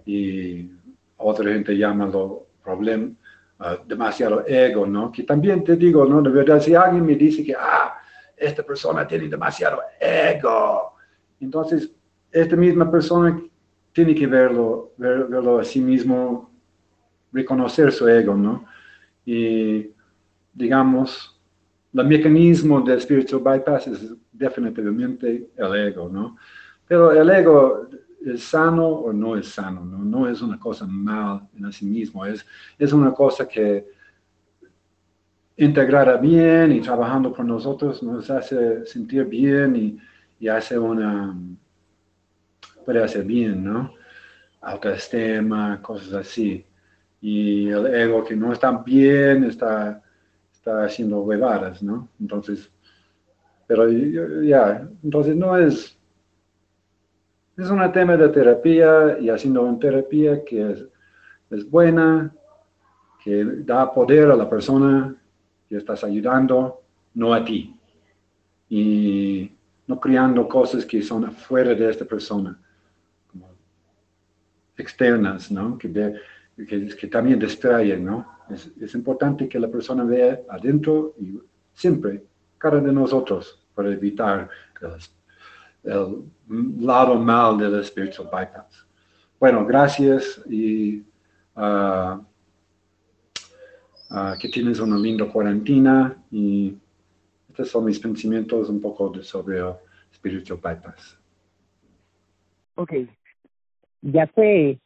y 0.05 0.71
otra 1.17 1.53
gente 1.53 1.77
llama 1.77 2.07
lo 2.07 2.47
problema 2.63 3.11
uh, 3.61 3.87
demasiado 3.87 4.45
ego, 4.47 4.87
¿no? 4.87 5.11
Que 5.11 5.23
también 5.23 5.65
te 5.65 5.77
digo, 5.77 6.05
¿no? 6.05 6.23
De 6.23 6.31
verdad, 6.31 6.61
si 6.61 6.75
alguien 6.75 7.05
me 7.05 7.15
dice 7.15 7.45
que, 7.45 7.55
ah, 7.55 7.95
esta 8.37 8.63
persona 8.63 9.07
tiene 9.07 9.29
demasiado 9.29 9.81
ego, 10.01 10.95
entonces 11.41 11.91
esta 12.31 12.57
misma 12.57 12.91
persona 12.91 13.41
tiene 13.93 14.15
que 14.15 14.27
verlo, 14.27 14.93
verlo 14.97 15.59
a 15.59 15.65
sí 15.65 15.81
mismo, 15.81 16.51
reconocer 17.33 17.93
su 17.93 18.09
ego, 18.09 18.35
¿no? 18.35 18.65
Y 19.25 19.91
digamos, 20.53 21.41
el 21.95 22.07
mecanismo 22.07 22.81
del 22.81 23.01
spiritual 23.01 23.43
bypass 23.43 23.87
es 23.87 24.15
definitivamente 24.33 25.51
el 25.57 25.75
ego, 25.75 26.09
¿no? 26.09 26.37
Pero 26.87 27.13
el 27.13 27.29
ego 27.31 27.89
es 28.25 28.45
sano 28.45 28.87
o 28.87 29.13
no 29.13 29.37
es 29.37 29.49
sano, 29.49 29.85
¿no? 29.85 30.29
Es 30.29 30.43
una 30.43 30.59
cosa 30.59 30.87
mal 30.87 31.49
en 31.57 31.73
sí 31.73 31.85
mismo, 31.85 32.25
es, 32.25 32.45
es 32.79 32.93
una 32.93 33.13
cosa 33.13 33.47
que 33.47 33.87
integrada 35.57 36.17
bien 36.17 36.73
y 36.73 36.81
trabajando 36.81 37.33
por 37.33 37.45
nosotros 37.45 38.03
nos 38.03 38.31
hace 38.31 38.87
sentir 38.87 39.25
bien 39.27 39.77
y, 39.77 39.99
y 40.41 40.49
hace 40.49 40.79
una, 40.79 41.37
puede 42.85 43.03
hacer 43.03 43.25
bien, 43.25 43.63
¿no? 43.63 43.95
Autoestima, 44.61 45.81
cosas 45.83 46.13
así. 46.15 46.65
Y 47.23 47.69
el 47.69 47.87
ego 47.87 48.23
que 48.25 48.37
no 48.37 48.53
está 48.53 48.73
bien 48.73 49.45
está, 49.45 50.03
está 50.53 50.85
haciendo 50.85 51.21
huevadas, 51.23 51.83
¿no? 51.83 52.09
Entonces, 52.21 52.71
pero 53.67 53.89
ya, 53.89 54.87
entonces 55.03 55.35
no 55.35 55.57
es, 55.57 55.97
es 57.57 57.71
un 57.71 57.93
tema 57.93 58.17
de 58.17 58.29
terapia 58.29 59.19
y 59.19 59.31
haciendo 59.31 59.63
una 59.63 59.79
terapia 59.79 60.45
que 60.45 60.73
es, 60.73 60.85
es 61.51 61.71
buena, 61.71 62.35
que 63.23 63.45
da 63.45 63.93
poder 63.93 64.31
a 64.31 64.37
la 64.37 64.51
persona 64.51 65.17
que 65.69 65.77
estás 65.77 66.03
ayudando, 66.03 66.83
no 67.15 67.33
a 67.33 67.45
ti. 67.45 67.79
Y 68.69 69.53
no 69.87 70.01
creando 70.01 70.49
cosas 70.49 70.85
que 70.85 71.03
son 71.03 71.25
afuera 71.25 71.75
de 71.75 71.89
esta 71.89 72.05
persona, 72.05 72.59
como 73.31 73.49
externas, 74.77 75.51
¿no? 75.51 75.79
Que, 75.79 75.89
que, 76.57 76.87
que, 76.89 77.07
también 77.09 77.39
distraen, 77.39 78.05
¿no? 78.05 78.27
Es, 78.51 78.71
es 78.81 78.95
importante 78.95 79.49
que 79.49 79.59
la 79.59 79.69
persona 79.69 80.05
vea 80.05 80.41
adentro 80.49 81.15
y 81.19 81.39
siempre, 81.73 82.23
cada 82.59 82.81
de 82.81 82.93
nosotros, 82.93 83.63
para 83.75 83.91
evitar 83.91 84.49
el, 85.85 86.25
lado 86.81 87.19
mal 87.19 87.59
del 87.59 87.83
spiritual 87.85 88.29
bypass. 88.31 88.87
Bueno, 89.41 89.67
gracias 89.67 90.41
y 90.49 91.03
uh, 91.57 92.21
uh, 94.11 94.39
que 94.39 94.49
tienes 94.49 94.79
una 94.79 94.97
linda 94.97 95.27
cuarentena 95.27 96.17
y 96.31 96.77
estos 97.49 97.71
son 97.71 97.87
mis 97.87 97.99
pensamientos 97.99 98.69
un 98.69 98.81
poco 98.81 99.11
de 99.11 99.25
sobre 99.25 99.59
el 99.59 99.75
spiritual 100.15 100.61
bypass. 100.63 101.19
Ok. 102.77 102.93
Ya 104.03 104.27
fue. 104.29 104.79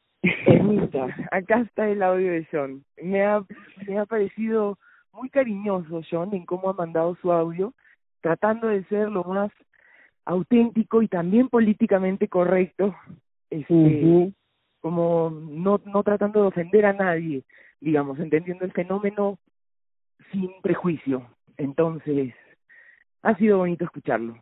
Acá 1.30 1.60
está 1.60 1.88
el 1.88 2.02
audio 2.02 2.32
de 2.32 2.46
John. 2.50 2.84
Me 3.02 3.24
ha, 3.24 3.42
me 3.86 3.98
ha 3.98 4.06
parecido 4.06 4.78
muy 5.12 5.30
cariñoso 5.30 6.02
John 6.10 6.34
en 6.34 6.44
cómo 6.44 6.70
ha 6.70 6.74
mandado 6.74 7.16
su 7.22 7.32
audio 7.32 7.72
tratando 8.20 8.68
de 8.68 8.84
ser 8.84 9.08
lo 9.08 9.24
más 9.24 9.52
auténtico 10.24 11.02
y 11.02 11.08
también 11.08 11.48
políticamente 11.48 12.28
correcto, 12.28 12.94
este, 13.50 14.32
como 14.80 15.30
no, 15.30 15.80
no 15.84 16.02
tratando 16.02 16.42
de 16.42 16.48
ofender 16.48 16.86
a 16.86 16.92
nadie, 16.92 17.44
digamos, 17.80 18.18
entendiendo 18.18 18.64
el 18.64 18.72
fenómeno 18.72 19.38
sin 20.32 20.50
prejuicio. 20.62 21.26
Entonces, 21.56 22.34
ha 23.22 23.36
sido 23.36 23.58
bonito 23.58 23.84
escucharlo. 23.84 24.36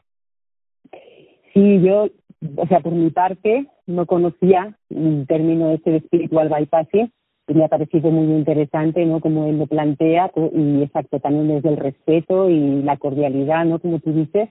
Sí, 1.53 1.83
yo, 1.83 2.09
o 2.57 2.67
sea, 2.67 2.81
por 2.81 2.93
mi 2.93 3.11
parte, 3.11 3.67
no 3.87 4.07
conocía 4.07 4.77
el 4.91 5.27
término 5.27 5.71
este 5.71 5.93
de 5.93 6.01
spiritual 6.01 6.49
bypassing, 6.49 7.11
y 7.47 7.55
me 7.55 7.65
ha 7.65 7.69
parecido 7.69 8.11
muy 8.11 8.35
interesante, 8.35 9.05
¿no? 9.05 9.21
Como 9.21 9.47
él 9.47 9.59
lo 9.59 9.67
plantea, 9.67 10.31
y 10.55 10.83
exacto, 10.83 11.21
también 11.21 11.49
desde 11.49 11.69
el 11.69 11.77
respeto 11.77 12.49
y 12.49 12.83
la 12.83 12.97
cordialidad, 12.97 13.65
¿no? 13.67 13.79
Como 13.79 13.99
tú 13.99 14.13
dices. 14.13 14.49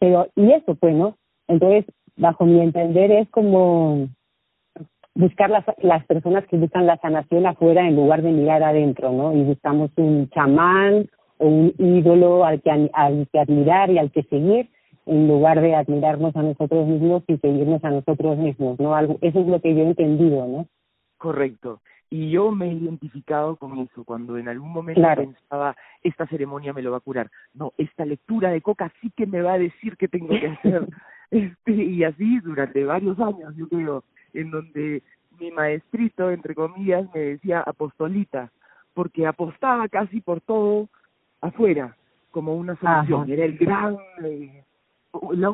Pero, 0.00 0.28
y 0.34 0.52
eso, 0.52 0.74
pues, 0.74 0.94
¿no? 0.94 1.16
Entonces, 1.48 1.84
bajo 2.16 2.46
mi 2.46 2.60
entender, 2.60 3.10
es 3.12 3.28
como 3.30 4.08
buscar 5.14 5.50
las, 5.50 5.64
las 5.82 6.04
personas 6.06 6.46
que 6.46 6.56
buscan 6.56 6.86
la 6.86 6.96
sanación 6.98 7.46
afuera 7.46 7.86
en 7.86 7.96
lugar 7.96 8.22
de 8.22 8.32
mirar 8.32 8.62
adentro, 8.62 9.12
¿no? 9.12 9.34
Y 9.34 9.42
buscamos 9.42 9.90
un 9.96 10.30
chamán 10.30 11.10
o 11.38 11.46
un 11.46 11.74
ídolo 11.78 12.44
al 12.44 12.62
que, 12.62 12.90
al 12.92 13.28
que 13.30 13.38
admirar 13.38 13.90
y 13.90 13.98
al 13.98 14.10
que 14.10 14.22
seguir 14.24 14.70
en 15.06 15.28
lugar 15.28 15.60
de 15.60 15.74
admirarnos 15.74 16.34
a 16.36 16.42
nosotros 16.42 16.86
mismos 16.86 17.22
y 17.26 17.36
seguirnos 17.38 17.82
a 17.84 17.90
nosotros 17.90 18.38
mismos, 18.38 18.78
¿no? 18.78 18.94
Algo, 18.94 19.18
eso 19.20 19.40
es 19.40 19.46
lo 19.46 19.60
que 19.60 19.74
yo 19.74 19.80
he 19.80 19.88
entendido, 19.88 20.46
¿no? 20.46 20.66
Correcto. 21.18 21.80
Y 22.10 22.30
yo 22.30 22.50
me 22.50 22.66
he 22.66 22.72
identificado 22.72 23.56
con 23.56 23.78
eso, 23.78 24.04
cuando 24.04 24.36
en 24.36 24.46
algún 24.46 24.70
momento 24.70 25.00
pensaba, 25.16 25.74
esta 26.02 26.26
ceremonia 26.26 26.74
me 26.74 26.82
lo 26.82 26.90
va 26.90 26.98
a 26.98 27.00
curar. 27.00 27.30
No, 27.54 27.72
esta 27.78 28.04
lectura 28.04 28.50
de 28.50 28.60
coca 28.60 28.92
sí 29.00 29.10
que 29.16 29.26
me 29.26 29.40
va 29.40 29.54
a 29.54 29.58
decir 29.58 29.96
qué 29.96 30.08
tengo 30.08 30.28
que 30.28 30.48
hacer. 30.48 30.86
este, 31.30 31.72
y 31.72 32.04
así 32.04 32.38
durante 32.40 32.84
varios 32.84 33.18
años, 33.18 33.56
yo 33.56 33.66
creo, 33.68 34.04
en 34.34 34.50
donde 34.50 35.02
mi 35.40 35.50
maestrito, 35.50 36.30
entre 36.30 36.54
comillas, 36.54 37.08
me 37.14 37.20
decía 37.20 37.60
apostolita, 37.60 38.52
porque 38.92 39.26
apostaba 39.26 39.88
casi 39.88 40.20
por 40.20 40.42
todo 40.42 40.88
afuera, 41.40 41.96
como 42.30 42.54
una 42.56 42.76
solución. 42.76 43.30
Era 43.30 43.44
el 43.44 43.56
gran, 43.56 43.96
eh, 44.22 44.64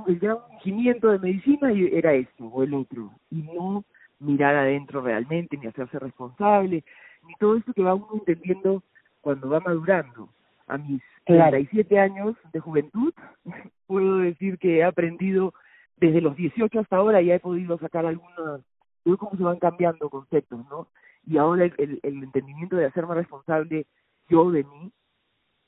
el 0.06 0.18
gran 0.18 0.38
ungimiento 0.50 1.08
de 1.08 1.18
medicina 1.18 1.72
y 1.72 1.86
era 1.92 2.12
esto 2.14 2.44
o 2.44 2.62
el 2.62 2.74
otro. 2.74 3.10
Y 3.30 3.42
no 3.42 3.84
mirar 4.20 4.56
adentro 4.56 5.00
realmente, 5.00 5.56
ni 5.56 5.66
hacerse 5.66 5.98
responsable, 5.98 6.84
ni 7.26 7.34
todo 7.34 7.56
esto 7.56 7.72
que 7.72 7.82
va 7.82 7.94
uno 7.94 8.08
entendiendo 8.14 8.82
cuando 9.20 9.48
va 9.48 9.60
madurando. 9.60 10.28
A 10.66 10.76
mis 10.76 11.02
claro. 11.24 11.50
37 11.52 11.98
años 11.98 12.36
de 12.52 12.60
juventud, 12.60 13.12
puedo 13.86 14.18
decir 14.18 14.58
que 14.58 14.78
he 14.78 14.84
aprendido 14.84 15.54
desde 15.96 16.20
los 16.20 16.36
18 16.36 16.80
hasta 16.80 16.96
ahora, 16.96 17.22
ya 17.22 17.34
he 17.34 17.40
podido 17.40 17.78
sacar 17.78 18.06
algunas, 18.06 18.60
veo 19.04 19.16
cómo 19.16 19.36
se 19.36 19.42
van 19.42 19.58
cambiando 19.58 20.10
conceptos, 20.10 20.60
¿no? 20.68 20.88
Y 21.26 21.38
ahora 21.38 21.64
el, 21.64 21.74
el, 21.78 22.00
el 22.02 22.22
entendimiento 22.22 22.76
de 22.76 22.86
hacerme 22.86 23.14
responsable 23.14 23.86
yo 24.28 24.50
de 24.50 24.64
mí 24.64 24.92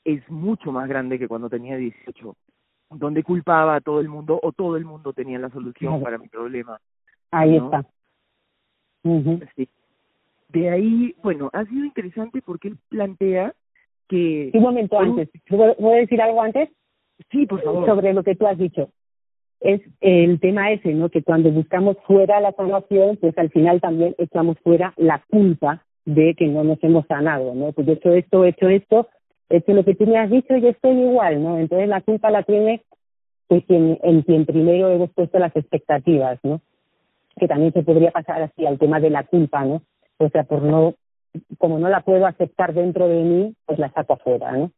es 0.03 0.27
mucho 0.29 0.71
más 0.71 0.87
grande 0.87 1.19
que 1.19 1.27
cuando 1.27 1.49
tenía 1.49 1.77
18, 1.77 2.35
donde 2.91 3.23
culpaba 3.23 3.75
a 3.75 3.81
todo 3.81 3.99
el 3.99 4.09
mundo 4.09 4.39
o 4.41 4.51
todo 4.51 4.77
el 4.77 4.85
mundo 4.85 5.13
tenía 5.13 5.39
la 5.39 5.49
solución 5.49 6.01
para 6.01 6.17
mi 6.17 6.27
problema. 6.27 6.79
Ahí 7.31 7.57
está. 7.57 7.85
De 10.49 10.69
ahí, 10.69 11.15
bueno, 11.23 11.49
ha 11.53 11.65
sido 11.65 11.85
interesante 11.85 12.41
porque 12.41 12.67
él 12.69 12.77
plantea 12.89 13.53
que... 14.07 14.51
Un 14.53 14.61
momento 14.61 14.99
antes, 14.99 15.29
¿puedo 15.47 15.95
decir 15.95 16.21
algo 16.21 16.41
antes? 16.41 16.69
Sí, 17.31 17.45
por 17.45 17.61
favor. 17.63 17.85
Sobre 17.85 18.13
lo 18.13 18.23
que 18.23 18.35
tú 18.35 18.45
has 18.47 18.57
dicho. 18.57 18.89
Es 19.61 19.81
el 20.01 20.39
tema 20.39 20.71
ese, 20.71 20.93
¿no? 20.93 21.09
Que 21.09 21.23
cuando 21.23 21.51
buscamos 21.51 21.95
fuera 22.05 22.41
la 22.41 22.51
sanación, 22.51 23.17
pues 23.17 23.37
al 23.37 23.49
final 23.51 23.79
también 23.79 24.15
echamos 24.17 24.57
fuera 24.59 24.93
la 24.97 25.23
culpa 25.29 25.85
de 26.03 26.33
que 26.35 26.47
no 26.47 26.63
nos 26.63 26.83
hemos 26.83 27.05
sanado, 27.05 27.53
¿no? 27.53 27.71
Pues 27.71 27.87
he 27.87 27.93
hecho 27.93 28.11
esto, 28.11 28.43
he 28.43 28.49
hecho 28.49 28.67
esto, 28.69 29.07
he 29.51 29.57
hecho 29.57 29.73
lo 29.73 29.83
que 29.83 29.95
tú 29.95 30.05
me 30.05 30.17
has 30.17 30.29
dicho 30.29 30.55
y 30.55 30.67
estoy 30.67 30.91
igual, 30.91 31.43
¿no? 31.43 31.57
Entonces 31.57 31.87
la 31.87 32.01
culpa 32.01 32.31
la 32.31 32.43
tiene 32.43 32.81
pues 33.47 33.65
quien, 33.65 33.99
en 34.03 34.21
quien 34.21 34.45
primero 34.45 34.89
hemos 34.89 35.11
puesto 35.11 35.37
las 35.37 35.55
expectativas, 35.55 36.39
¿no? 36.43 36.61
que 37.37 37.47
también 37.47 37.73
se 37.73 37.83
podría 37.83 38.11
pasar 38.11 38.41
así 38.41 38.65
al 38.65 38.77
tema 38.77 38.99
de 38.99 39.09
la 39.09 39.23
culpa, 39.23 39.63
¿no? 39.65 39.81
O 40.17 40.29
sea, 40.29 40.43
por 40.43 40.61
no, 40.61 40.95
como 41.57 41.79
no 41.79 41.89
la 41.89 42.01
puedo 42.01 42.25
aceptar 42.25 42.73
dentro 42.73 43.07
de 43.07 43.23
mí, 43.23 43.55
pues 43.65 43.79
la 43.79 43.91
saco 43.91 44.13
afuera, 44.13 44.51
¿no? 44.51 44.71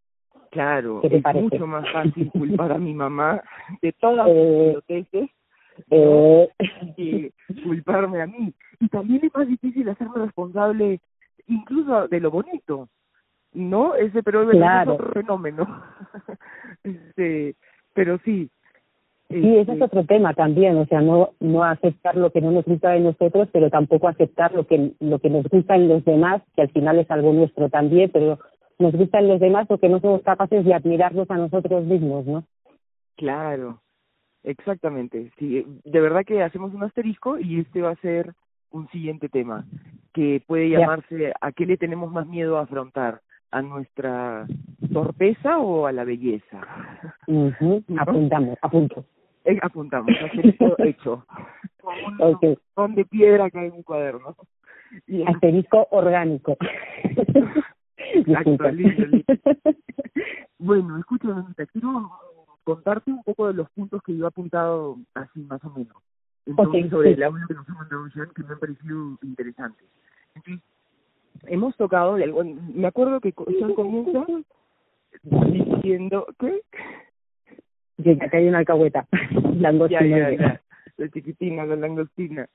Claro, 0.51 1.01
es 1.03 1.23
mucho 1.35 1.65
más 1.65 1.91
fácil 1.91 2.29
culpar 2.31 2.71
a 2.71 2.77
mi 2.77 2.93
mamá 2.93 3.41
de 3.81 3.91
todas 3.93 4.27
eh, 4.29 4.77
las 4.87 5.07
eh, 5.89 6.49
que 6.95 7.31
culparme 7.63 8.21
a 8.21 8.27
mí. 8.27 8.53
Y 8.79 8.87
también 8.89 9.25
es 9.25 9.33
más 9.33 9.47
difícil 9.47 9.89
hacerme 9.89 10.25
responsable 10.25 10.99
incluso 11.47 12.07
de 12.07 12.19
lo 12.19 12.29
bonito, 12.29 12.87
¿no? 13.53 13.95
Ese 13.95 14.23
pero 14.23 14.49
es 14.49 14.87
otro 14.87 15.11
fenómeno. 15.13 15.83
este, 16.83 17.55
pero 17.93 18.17
sí, 18.25 18.49
Sí, 19.29 19.57
ese 19.57 19.73
es 19.73 19.81
otro 19.81 20.03
tema 20.05 20.33
también, 20.33 20.77
o 20.77 20.85
sea, 20.85 21.01
no 21.01 21.31
no 21.39 21.63
aceptar 21.63 22.15
lo 22.15 22.31
que 22.31 22.41
no 22.41 22.51
nos 22.51 22.65
gusta 22.65 22.91
de 22.91 22.99
nosotros, 22.99 23.49
pero 23.51 23.71
tampoco 23.71 24.07
aceptar 24.07 24.53
lo 24.53 24.67
que 24.67 24.91
lo 24.99 25.17
que 25.17 25.29
nos 25.29 25.45
gusta 25.45 25.75
en 25.75 25.87
los 25.87 26.05
demás, 26.05 26.43
que 26.55 26.61
al 26.61 26.69
final 26.69 26.99
es 26.99 27.09
algo 27.09 27.33
nuestro 27.33 27.69
también, 27.69 28.11
pero 28.11 28.37
nos 28.77 28.93
gusta 28.93 29.19
en 29.19 29.29
los 29.29 29.39
demás 29.39 29.65
porque 29.67 29.89
no 29.89 29.99
somos 30.01 30.21
capaces 30.21 30.63
de 30.65 30.73
admirarnos 30.73 31.29
a 31.31 31.37
nosotros 31.37 31.83
mismos, 31.85 32.25
¿no? 32.27 32.43
Claro, 33.15 33.81
exactamente. 34.43 35.31
Sí, 35.39 35.65
de 35.83 36.01
verdad 36.01 36.25
que 36.25 36.43
hacemos 36.43 36.73
un 36.73 36.83
asterisco 36.83 37.39
y 37.39 37.61
este 37.61 37.81
va 37.81 37.91
a 37.91 38.01
ser 38.01 38.33
un 38.69 38.87
siguiente 38.89 39.29
tema 39.29 39.65
que 40.13 40.43
puede 40.45 40.69
llamarse 40.69 41.33
¿a 41.39 41.51
qué 41.51 41.65
le 41.65 41.77
tenemos 41.77 42.11
más 42.11 42.27
miedo 42.27 42.57
a 42.57 42.63
afrontar? 42.63 43.21
¿A 43.53 43.61
nuestra 43.61 44.47
torpeza 44.91 45.59
o 45.59 45.85
a 45.85 45.91
la 45.91 46.03
belleza? 46.03 46.59
Apuntamos, 47.99 48.57
apunto. 48.63 49.05
Eh, 49.45 49.59
apuntamos, 49.61 50.09
asterisco 50.25 50.75
hecho. 50.79 51.23
Con 51.79 52.57
un 52.77 52.95
de 52.95 53.05
piedra 53.05 53.51
que 53.51 53.59
hay 53.59 53.67
en 53.67 53.75
mi 53.75 53.83
cuaderno. 53.83 54.35
Y 55.05 55.21
asterisco 55.21 55.87
orgánico. 55.91 56.57
Exacto, 57.97 58.57
Bueno, 60.57 60.97
escúchame, 60.97 61.43
quiero 61.71 62.09
contarte 62.63 63.11
un 63.11 63.21
poco 63.21 63.47
de 63.47 63.53
los 63.53 63.69
puntos 63.71 64.01
que 64.01 64.17
yo 64.17 64.25
he 64.25 64.27
apuntado 64.29 64.97
así 65.13 65.41
más 65.41 65.63
o 65.63 65.69
menos. 65.69 65.97
Entonces, 66.47 66.89
sobre 66.89 67.11
el 67.11 67.21
audio 67.21 67.45
que 67.47 67.53
nos 67.53 67.69
ha 67.69 67.73
mandado 67.73 68.07
Jean, 68.07 68.29
que 68.33 68.43
me 68.43 68.53
han 68.53 68.59
parecido 68.59 69.17
interesantes. 69.21 69.87
Entonces, 70.33 70.63
hemos 71.47 71.75
tocado, 71.77 72.15
de 72.15 72.23
algo, 72.23 72.43
me 72.43 72.87
acuerdo 72.87 73.19
que 73.19 73.33
Jean 73.59 73.73
comienza 73.73 74.25
diciendo, 75.23 76.27
¿qué? 76.39 76.61
que 78.03 78.11
acá 78.21 78.37
hay 78.37 78.47
una 78.47 78.59
alcahueta, 78.59 79.07
langostina. 79.57 80.31
Ya, 80.31 80.61
la 80.97 81.09
chiquitina, 81.09 81.65
la 81.65 81.75
langostina. 81.75 82.47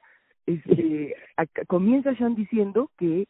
Este, 0.46 1.14
acá, 1.36 1.64
comienza 1.66 2.12
ya 2.12 2.28
diciendo 2.30 2.90
que 2.98 3.26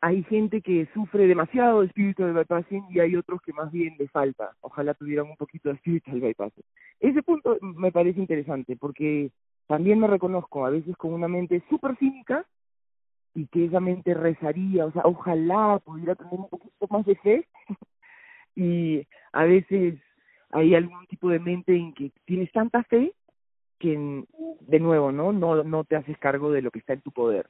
hay 0.00 0.22
gente 0.24 0.60
que 0.60 0.88
sufre 0.94 1.26
demasiado 1.26 1.80
de 1.80 1.86
espíritu 1.86 2.24
del 2.24 2.34
bypassing 2.34 2.84
y 2.90 3.00
hay 3.00 3.16
otros 3.16 3.40
que 3.42 3.52
más 3.52 3.70
bien 3.72 3.96
le 3.98 4.08
falta. 4.08 4.52
Ojalá 4.60 4.94
tuvieran 4.94 5.26
un 5.26 5.36
poquito 5.36 5.68
de 5.68 5.76
espíritu 5.76 6.12
del 6.12 6.20
bypassing. 6.20 6.64
Ese 7.00 7.22
punto 7.22 7.58
me 7.60 7.90
parece 7.90 8.20
interesante 8.20 8.76
porque 8.76 9.30
también 9.66 9.98
me 9.98 10.06
reconozco 10.06 10.64
a 10.64 10.70
veces 10.70 10.96
con 10.96 11.12
una 11.12 11.28
mente 11.28 11.62
súper 11.68 11.96
cínica 11.96 12.46
y 13.34 13.46
que 13.46 13.66
esa 13.66 13.80
mente 13.80 14.14
rezaría, 14.14 14.86
o 14.86 14.92
sea, 14.92 15.02
ojalá 15.04 15.80
pudiera 15.84 16.14
tener 16.14 16.34
un 16.34 16.48
poquito 16.48 16.86
más 16.90 17.06
de 17.06 17.16
fe. 17.16 17.46
Y 18.56 19.06
a 19.30 19.44
veces 19.44 20.00
hay 20.50 20.74
algún 20.74 21.06
tipo 21.06 21.28
de 21.28 21.38
mente 21.38 21.76
en 21.76 21.94
que 21.94 22.10
tienes 22.24 22.50
tanta 22.50 22.82
fe 22.84 23.12
que 23.78 24.24
de 24.60 24.80
nuevo 24.80 25.12
no 25.12 25.32
no 25.32 25.62
no 25.62 25.84
te 25.84 25.96
haces 25.96 26.18
cargo 26.18 26.50
de 26.50 26.62
lo 26.62 26.70
que 26.70 26.80
está 26.80 26.94
en 26.94 27.00
tu 27.00 27.12
poder 27.12 27.48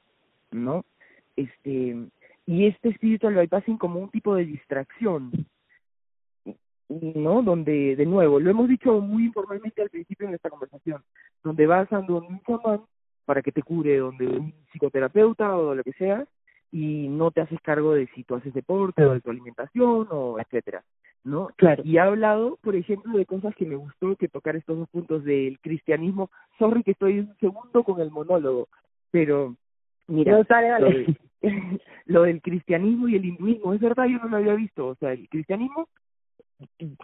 no 0.51 0.85
este 1.35 1.95
y 2.45 2.67
este 2.67 2.89
espíritu 2.89 3.29
lo 3.29 3.39
bypassing 3.39 3.77
como 3.77 3.99
un 3.99 4.09
tipo 4.09 4.35
de 4.35 4.45
distracción 4.45 5.31
no 6.89 7.41
donde 7.41 7.95
de 7.95 8.05
nuevo 8.05 8.39
lo 8.39 8.49
hemos 8.49 8.67
dicho 8.67 8.99
muy 9.01 9.25
informalmente 9.25 9.81
al 9.81 9.89
principio 9.89 10.27
en 10.27 10.35
esta 10.35 10.49
conversación 10.49 11.03
donde 11.43 11.65
vas 11.65 11.91
a 11.91 11.99
un 11.99 12.41
chamán 12.41 12.81
para 13.29 13.43
que 13.43 13.51
te 13.51 13.61
cure 13.61 13.99
donde 13.99 14.25
un 14.25 14.51
psicoterapeuta 14.71 15.55
o 15.55 15.75
lo 15.75 15.83
que 15.83 15.93
sea 15.93 16.25
y 16.71 17.07
no 17.09 17.29
te 17.29 17.41
haces 17.41 17.61
cargo 17.61 17.93
de 17.93 18.07
si 18.15 18.23
tú 18.23 18.33
haces 18.33 18.51
deporte 18.55 19.05
o 19.05 19.13
de 19.13 19.21
tu 19.21 19.29
alimentación 19.29 20.07
o 20.09 20.39
etcétera 20.39 20.83
¿no? 21.23 21.49
Claro. 21.55 21.83
Y 21.85 21.99
ha 21.99 22.05
hablado, 22.05 22.57
por 22.63 22.75
ejemplo, 22.75 23.15
de 23.15 23.27
cosas 23.27 23.53
que 23.53 23.67
me 23.67 23.75
gustó 23.75 24.15
que 24.15 24.29
tocar 24.29 24.55
estos 24.55 24.79
dos 24.79 24.89
puntos 24.89 25.23
del 25.25 25.59
cristianismo. 25.59 26.31
Sorry 26.57 26.81
que 26.81 26.93
estoy 26.93 27.19
un 27.19 27.35
segundo 27.39 27.83
con 27.83 28.01
el 28.01 28.09
monólogo, 28.09 28.67
pero 29.11 29.55
mira, 30.07 30.43
Lo, 32.07 32.23
del 32.23 32.41
cristianismo 32.41 33.09
y 33.09 33.15
el 33.15 33.25
hinduismo, 33.25 33.75
es 33.75 33.79
verdad, 33.79 34.05
yo 34.05 34.17
no 34.17 34.29
lo 34.29 34.37
había 34.37 34.55
visto. 34.55 34.87
O 34.87 34.95
sea, 34.95 35.11
el 35.11 35.29
cristianismo, 35.29 35.87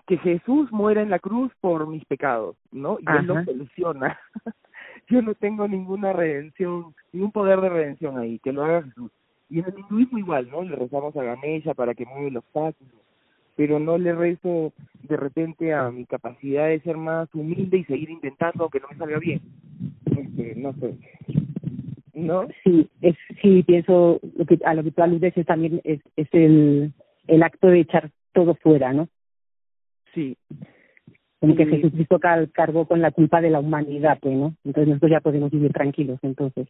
que 0.08 0.18
Jesús 0.18 0.72
muera 0.72 1.04
en 1.04 1.12
la 1.12 1.20
cruz 1.20 1.52
por 1.62 1.86
mis 1.88 2.04
pecados, 2.06 2.58
¿no? 2.72 2.98
Y 3.00 3.06
él 3.16 3.28
lo 3.28 3.44
soluciona. 3.44 4.20
yo 5.08 5.22
no 5.22 5.34
tengo 5.36 5.68
ninguna 5.68 6.14
redención, 6.14 6.94
ningún 7.12 7.32
poder 7.32 7.62
de 7.62 7.70
redención 7.70 8.18
ahí, 8.18 8.40
que 8.40 8.52
lo 8.52 8.64
haga 8.64 8.84
Jesús. 8.84 9.12
Y 9.50 9.60
en 9.60 9.66
el 9.66 9.80
hinduismo 9.80 10.18
igual, 10.18 10.50
¿no? 10.50 10.64
Le 10.64 10.76
rezamos 10.76 11.16
a 11.16 11.24
Ganesha 11.24 11.74
para 11.74 11.94
que 11.94 12.06
mueva 12.06 12.30
los 12.30 12.44
obstáculos 12.44 13.06
pero 13.56 13.80
no 13.80 13.98
le 13.98 14.14
rezo 14.14 14.74
de 15.04 15.18
repente 15.18 15.74
a 15.74 15.90
mi 15.90 16.06
capacidad 16.06 16.68
de 16.68 16.82
ser 16.82 16.98
más 16.98 17.34
humilde 17.34 17.78
y 17.78 17.86
seguir 17.86 18.10
intentando 18.10 18.64
aunque 18.64 18.80
no 18.80 18.88
me 18.90 18.98
salga 18.98 19.18
bien. 19.18 19.42
Este, 20.06 20.56
no 20.56 20.74
sé. 20.74 20.96
¿No? 22.14 22.48
Sí, 22.64 22.90
es, 23.02 23.16
sí, 23.42 23.64
pienso 23.64 24.20
lo 24.36 24.46
que, 24.46 24.60
a 24.66 24.74
lo 24.74 24.84
que 24.84 24.92
tú 24.92 25.02
aludes 25.02 25.36
es 25.38 25.46
también 25.46 25.82
es, 25.84 26.00
es 26.16 26.28
el, 26.32 26.94
el 27.28 27.44
acto 27.44 27.68
de 27.68 27.82
echar 27.82 28.12
todo 28.34 28.56
fuera, 28.56 28.94
¿no? 28.94 29.08
Sí. 30.14 30.38
Como 31.46 31.56
que 31.56 31.66
Jesucristo 31.66 32.20
cargó 32.20 32.86
con 32.86 33.02
la 33.02 33.12
culpa 33.12 33.42
de 33.42 33.50
la 33.50 33.60
humanidad, 33.60 34.18
pues, 34.20 34.36
¿no? 34.36 34.56
Entonces 34.64 34.88
nosotros 34.88 35.12
ya 35.12 35.20
podemos 35.20 35.52
vivir 35.52 35.72
tranquilos, 35.72 36.20
entonces. 36.24 36.68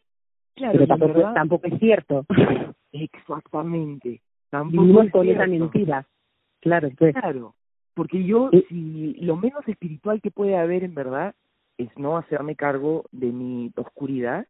Claro, 0.54 0.72
pero 0.72 0.86
tampoco, 0.86 1.32
tampoco 1.34 1.66
es 1.66 1.78
cierto. 1.78 2.26
Exactamente. 2.92 4.20
Tampoco 4.50 5.02
es 5.02 5.10
con 5.10 5.28
esa 5.28 5.46
mentira. 5.46 6.06
Claro, 6.60 6.90
pues. 6.98 7.14
Claro, 7.14 7.54
porque 7.94 8.22
yo, 8.24 8.50
si 8.68 9.14
lo 9.20 9.36
menos 9.36 9.66
espiritual 9.66 10.20
que 10.20 10.30
puede 10.30 10.56
haber 10.56 10.84
en 10.84 10.94
verdad 10.94 11.34
es 11.78 11.88
no 11.96 12.18
hacerme 12.18 12.54
cargo 12.54 13.04
de 13.10 13.32
mi 13.32 13.72
oscuridad, 13.76 14.46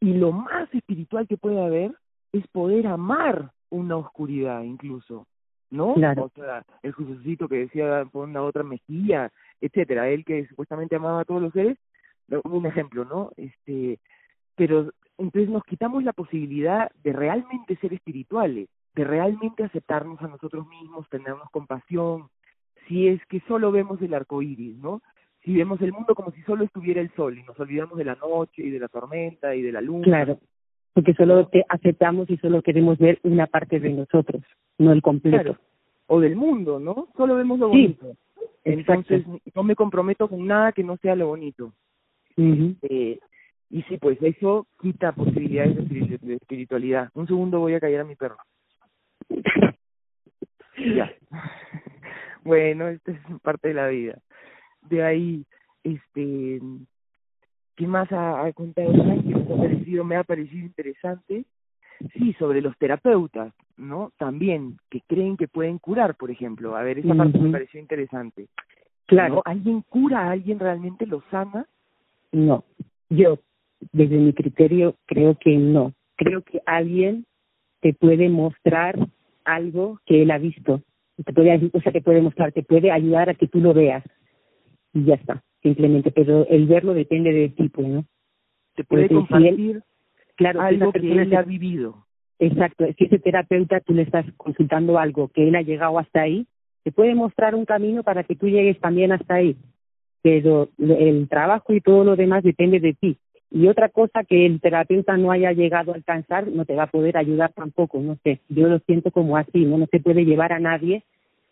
y 0.00 0.12
lo 0.14 0.32
más 0.32 0.72
espiritual 0.74 1.26
que 1.26 1.38
puede 1.38 1.64
haber 1.64 1.92
es 2.32 2.46
poder 2.48 2.86
amar 2.86 3.52
una 3.70 3.96
oscuridad 3.96 4.62
incluso, 4.62 5.26
¿no? 5.70 5.94
Claro. 5.94 6.24
O 6.24 6.30
sea, 6.34 6.64
el 6.82 6.94
Jesucito 6.94 7.48
que 7.48 7.56
decía 7.56 8.06
pon 8.10 8.32
la 8.32 8.42
otra 8.42 8.62
mejilla, 8.62 9.30
etcétera, 9.60 10.08
él 10.08 10.24
que 10.24 10.46
supuestamente 10.46 10.96
amaba 10.96 11.20
a 11.20 11.24
todos 11.24 11.42
los 11.42 11.52
seres, 11.52 11.78
un 12.44 12.66
ejemplo, 12.66 13.04
¿no? 13.04 13.30
Este, 13.36 13.98
pero 14.54 14.90
entonces 15.18 15.50
nos 15.50 15.64
quitamos 15.64 16.04
la 16.04 16.12
posibilidad 16.12 16.90
de 17.02 17.12
realmente 17.12 17.76
ser 17.76 17.92
espirituales, 17.92 18.68
de 18.94 19.04
realmente 19.04 19.64
aceptarnos 19.64 20.20
a 20.22 20.28
nosotros 20.28 20.66
mismos, 20.68 21.08
tenernos 21.08 21.50
compasión, 21.50 22.28
si 22.86 23.08
es 23.08 23.24
que 23.26 23.40
solo 23.46 23.70
vemos 23.70 24.00
el 24.02 24.14
arco 24.14 24.42
iris, 24.42 24.76
¿no? 24.76 25.02
Si 25.44 25.54
vemos 25.54 25.80
el 25.80 25.92
mundo 25.92 26.14
como 26.14 26.32
si 26.32 26.42
solo 26.42 26.64
estuviera 26.64 27.00
el 27.00 27.12
sol 27.14 27.38
y 27.38 27.42
nos 27.42 27.58
olvidamos 27.60 27.96
de 27.96 28.04
la 28.04 28.16
noche 28.16 28.62
y 28.62 28.70
de 28.70 28.80
la 28.80 28.88
tormenta 28.88 29.54
y 29.54 29.62
de 29.62 29.72
la 29.72 29.80
luna. 29.80 30.04
Claro, 30.04 30.38
porque 30.98 31.14
solo 31.14 31.46
te 31.46 31.64
aceptamos 31.68 32.28
y 32.28 32.38
solo 32.38 32.60
queremos 32.60 32.98
ver 32.98 33.20
una 33.22 33.46
parte 33.46 33.78
de 33.78 33.90
nosotros, 33.90 34.42
no 34.78 34.90
el 34.90 35.00
completo. 35.00 35.56
O 36.08 36.18
del 36.18 36.34
mundo, 36.34 36.80
¿no? 36.80 37.06
Solo 37.16 37.36
vemos 37.36 37.60
lo 37.60 37.68
bonito. 37.68 38.16
Entonces, 38.64 39.24
no 39.54 39.62
me 39.62 39.76
comprometo 39.76 40.26
con 40.26 40.44
nada 40.44 40.72
que 40.72 40.82
no 40.82 40.96
sea 40.96 41.14
lo 41.14 41.28
bonito. 41.28 41.72
eh, 42.36 43.20
y 43.70 43.82
sí, 43.82 43.98
pues 43.98 44.20
eso 44.22 44.66
quita 44.82 45.12
posibilidades 45.12 45.88
de 45.88 46.34
espiritualidad. 46.34 47.10
Un 47.14 47.28
segundo 47.28 47.60
voy 47.60 47.74
a 47.74 47.80
callar 47.80 48.00
a 48.00 48.04
mi 48.04 48.16
perro. 48.16 48.38
ya. 50.96 51.12
bueno, 52.42 52.88
esta 52.88 53.12
es 53.12 53.18
parte 53.40 53.68
de 53.68 53.74
la 53.74 53.86
vida. 53.86 54.18
De 54.90 55.04
ahí, 55.04 55.44
este, 55.84 56.60
¿qué 57.78 57.86
más 57.86 58.10
ha, 58.12 58.44
ha 58.44 58.52
contado 58.52 58.92
me 58.92 59.12
ha 59.12 59.56
parecido, 59.56 60.04
me 60.04 60.16
ha 60.16 60.24
parecido 60.24 60.66
interesante? 60.66 61.44
Sí, 62.12 62.34
sobre 62.38 62.60
los 62.60 62.76
terapeutas, 62.76 63.54
¿no? 63.76 64.12
También, 64.18 64.78
que 64.90 65.00
creen 65.06 65.36
que 65.36 65.48
pueden 65.48 65.78
curar, 65.78 66.16
por 66.16 66.30
ejemplo. 66.30 66.76
A 66.76 66.82
ver, 66.82 66.98
esa 66.98 67.14
parte 67.14 67.38
me 67.38 67.50
pareció 67.50 67.80
interesante. 67.80 68.48
Claro. 69.06 69.42
¿Alguien 69.44 69.82
cura? 69.82 70.30
¿Alguien 70.30 70.58
realmente 70.58 71.06
lo 71.06 71.22
sana? 71.30 71.66
No. 72.30 72.64
Yo, 73.08 73.38
desde 73.92 74.16
mi 74.16 74.32
criterio, 74.32 74.96
creo 75.06 75.36
que 75.40 75.56
no. 75.56 75.92
Creo 76.16 76.42
que 76.42 76.60
alguien 76.66 77.24
te 77.80 77.94
puede 77.94 78.28
mostrar 78.28 78.96
algo 79.44 80.00
que 80.04 80.22
él 80.22 80.30
ha 80.30 80.38
visto. 80.38 80.82
Te 81.24 81.32
puede, 81.32 81.70
o 81.72 81.80
sea, 81.80 81.92
te 81.92 82.02
puede 82.02 82.22
mostrar, 82.22 82.52
te 82.52 82.62
puede 82.62 82.90
ayudar 82.90 83.30
a 83.30 83.34
que 83.34 83.48
tú 83.48 83.60
lo 83.60 83.72
veas. 83.72 84.04
Y 84.92 85.04
ya 85.04 85.14
está, 85.14 85.42
simplemente. 85.62 86.10
Pero 86.10 86.46
el 86.48 86.66
verlo 86.66 86.94
depende 86.94 87.32
de 87.32 87.48
tipo, 87.50 87.82
¿no? 87.82 88.04
Te 88.74 88.84
puede 88.84 89.08
compartir 89.08 89.82
claro, 90.36 90.60
algo 90.60 90.92
que 90.92 91.12
él 91.12 91.34
ha 91.34 91.42
vivido. 91.42 92.06
Exacto. 92.38 92.86
Si 92.96 93.04
ese 93.04 93.18
terapeuta 93.18 93.80
tú 93.80 93.94
le 93.94 94.02
estás 94.02 94.24
consultando 94.36 94.98
algo 94.98 95.28
que 95.28 95.48
él 95.48 95.56
ha 95.56 95.62
llegado 95.62 95.98
hasta 95.98 96.22
ahí, 96.22 96.46
te 96.84 96.92
puede 96.92 97.14
mostrar 97.14 97.54
un 97.54 97.64
camino 97.64 98.02
para 98.02 98.22
que 98.24 98.36
tú 98.36 98.46
llegues 98.48 98.78
también 98.80 99.12
hasta 99.12 99.34
ahí. 99.34 99.56
Pero 100.22 100.68
el 100.78 101.28
trabajo 101.28 101.72
y 101.72 101.80
todo 101.80 102.04
lo 102.04 102.16
demás 102.16 102.42
depende 102.42 102.80
de 102.80 102.94
ti. 102.94 103.18
Y 103.50 103.66
otra 103.66 103.88
cosa 103.88 104.24
que 104.24 104.44
el 104.46 104.60
terapeuta 104.60 105.16
no 105.16 105.30
haya 105.30 105.52
llegado 105.52 105.92
a 105.92 105.96
alcanzar 105.96 106.48
no 106.48 106.64
te 106.64 106.74
va 106.74 106.84
a 106.84 106.90
poder 106.90 107.16
ayudar 107.16 107.52
tampoco, 107.52 107.98
no 108.00 108.18
sé, 108.22 108.40
yo 108.48 108.68
lo 108.68 108.78
siento 108.80 109.10
como 109.10 109.38
así, 109.38 109.64
no, 109.64 109.78
no 109.78 109.86
se 109.90 110.00
puede 110.00 110.26
llevar 110.26 110.52
a 110.52 110.58
nadie 110.58 111.02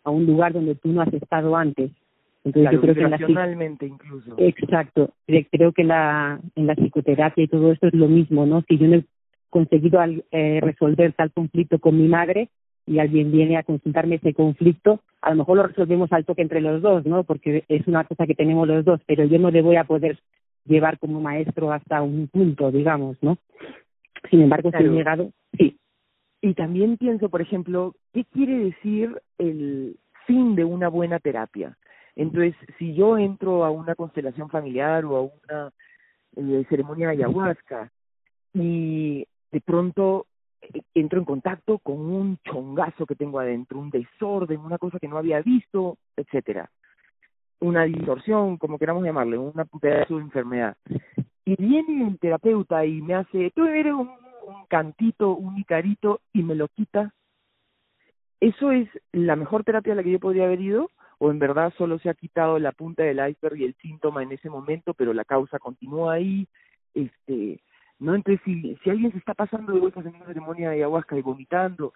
a 0.03 0.11
un 0.11 0.25
lugar 0.25 0.53
donde 0.53 0.75
tú 0.75 0.89
no 0.89 1.01
has 1.01 1.11
estado 1.13 1.55
antes. 1.55 1.91
Entonces 2.47 2.71
yo 2.71 2.81
creo 2.81 2.95
que 2.95 3.01
la, 3.01 3.85
incluso. 3.85 4.35
Exacto, 4.37 5.13
creo 5.51 5.73
que 5.73 5.83
la 5.83 6.39
en 6.55 6.67
la 6.67 6.75
psicoterapia 6.75 7.43
y 7.43 7.47
todo 7.47 7.71
esto 7.71 7.87
es 7.87 7.93
lo 7.93 8.07
mismo, 8.07 8.45
¿no? 8.45 8.63
Si 8.67 8.77
yo 8.77 8.87
no 8.87 8.95
he 8.95 9.05
conseguido 9.49 9.99
eh, 10.31 10.59
resolver 10.61 11.13
tal 11.13 11.31
conflicto 11.31 11.79
con 11.79 11.97
mi 11.97 12.07
madre 12.07 12.49
y 12.85 12.99
alguien 12.99 13.31
viene 13.31 13.57
a 13.57 13.63
consultarme 13.63 14.15
ese 14.15 14.33
conflicto, 14.33 15.01
a 15.21 15.31
lo 15.31 15.37
mejor 15.37 15.57
lo 15.57 15.67
resolvemos 15.67 16.11
al 16.13 16.25
toque 16.25 16.41
entre 16.41 16.61
los 16.61 16.81
dos, 16.81 17.05
¿no? 17.05 17.23
Porque 17.25 17.65
es 17.67 17.85
una 17.85 18.05
cosa 18.05 18.25
que 18.25 18.35
tenemos 18.35 18.65
los 18.67 18.85
dos, 18.85 19.01
pero 19.05 19.25
yo 19.25 19.39
no 19.39 19.51
le 19.51 19.61
voy 19.61 19.75
a 19.75 19.83
poder 19.83 20.19
llevar 20.65 20.99
como 20.99 21.19
maestro 21.19 21.71
hasta 21.71 22.01
un 22.01 22.27
punto, 22.27 22.71
digamos, 22.71 23.17
¿no? 23.21 23.37
Sin 24.29 24.41
embargo, 24.41 24.71
si 24.71 24.83
he 24.83 24.87
llegado, 24.87 25.31
sí. 25.57 25.77
Y 26.41 26.53
también 26.53 26.97
pienso, 26.97 27.29
por 27.29 27.41
ejemplo, 27.41 27.93
¿qué 28.13 28.23
quiere 28.23 28.57
decir 28.57 29.21
el 29.37 29.97
fin 30.25 30.55
de 30.55 30.63
una 30.63 30.87
buena 30.87 31.19
terapia? 31.19 31.77
Entonces, 32.17 32.55
si 32.77 32.93
yo 32.93 33.17
entro 33.17 33.63
a 33.63 33.71
una 33.71 33.95
constelación 33.95 34.49
familiar 34.49 35.05
o 35.05 35.15
a 35.15 35.21
una 35.21 35.71
eh, 36.35 36.65
ceremonia 36.69 37.07
de 37.07 37.13
ayahuasca 37.13 37.91
y 38.53 39.25
de 39.51 39.61
pronto 39.61 40.25
eh, 40.61 40.81
entro 40.93 41.19
en 41.19 41.25
contacto 41.25 41.77
con 41.77 41.99
un 41.99 42.37
chongazo 42.43 43.05
que 43.05 43.15
tengo 43.15 43.39
adentro, 43.39 43.79
un 43.79 43.89
desorden, 43.89 44.59
una 44.59 44.77
cosa 44.77 44.99
que 44.99 45.07
no 45.07 45.17
había 45.17 45.41
visto, 45.41 45.97
etcétera 46.17 46.69
una 47.59 47.83
distorsión, 47.83 48.57
como 48.57 48.77
queramos 48.77 49.03
llamarle, 49.03 49.37
una 49.37 49.65
pedazo 49.65 50.17
de 50.17 50.23
enfermedad. 50.23 50.77
Y 51.45 51.55
viene 51.55 52.07
el 52.07 52.19
terapeuta 52.19 52.85
y 52.85 53.01
me 53.01 53.15
hace, 53.15 53.51
tú 53.55 53.65
eres 53.65 53.93
un, 53.93 54.09
cantito, 54.67 55.31
un 55.35 55.57
icarito, 55.57 56.21
y 56.33 56.43
me 56.43 56.55
lo 56.55 56.67
quita. 56.67 57.13
¿Eso 58.39 58.71
es 58.71 58.87
la 59.11 59.35
mejor 59.35 59.63
terapia 59.63 59.93
a 59.93 59.95
la 59.95 60.03
que 60.03 60.11
yo 60.11 60.19
podría 60.19 60.45
haber 60.45 60.61
ido? 60.61 60.91
¿O 61.19 61.31
en 61.31 61.39
verdad 61.39 61.73
solo 61.77 61.97
se 61.99 62.09
ha 62.09 62.13
quitado 62.13 62.59
la 62.59 62.71
punta 62.71 63.03
del 63.03 63.27
iceberg 63.27 63.57
y 63.57 63.65
el 63.65 63.75
síntoma 63.81 64.23
en 64.23 64.31
ese 64.31 64.49
momento, 64.49 64.93
pero 64.93 65.13
la 65.13 65.25
causa 65.25 65.59
continúa 65.59 66.13
ahí? 66.13 66.47
Este, 66.93 67.59
¿no? 67.99 68.15
Entonces, 68.15 68.41
si, 68.45 68.75
si 68.83 68.89
alguien 68.89 69.11
se 69.11 69.17
está 69.17 69.33
pasando 69.33 69.73
de 69.73 69.79
vueltas 69.79 70.05
en 70.05 70.15
una 70.15 70.25
ceremonia 70.25 70.69
de 70.69 70.75
ayahuasca 70.77 71.17
y 71.17 71.21
vomitando, 71.21 71.93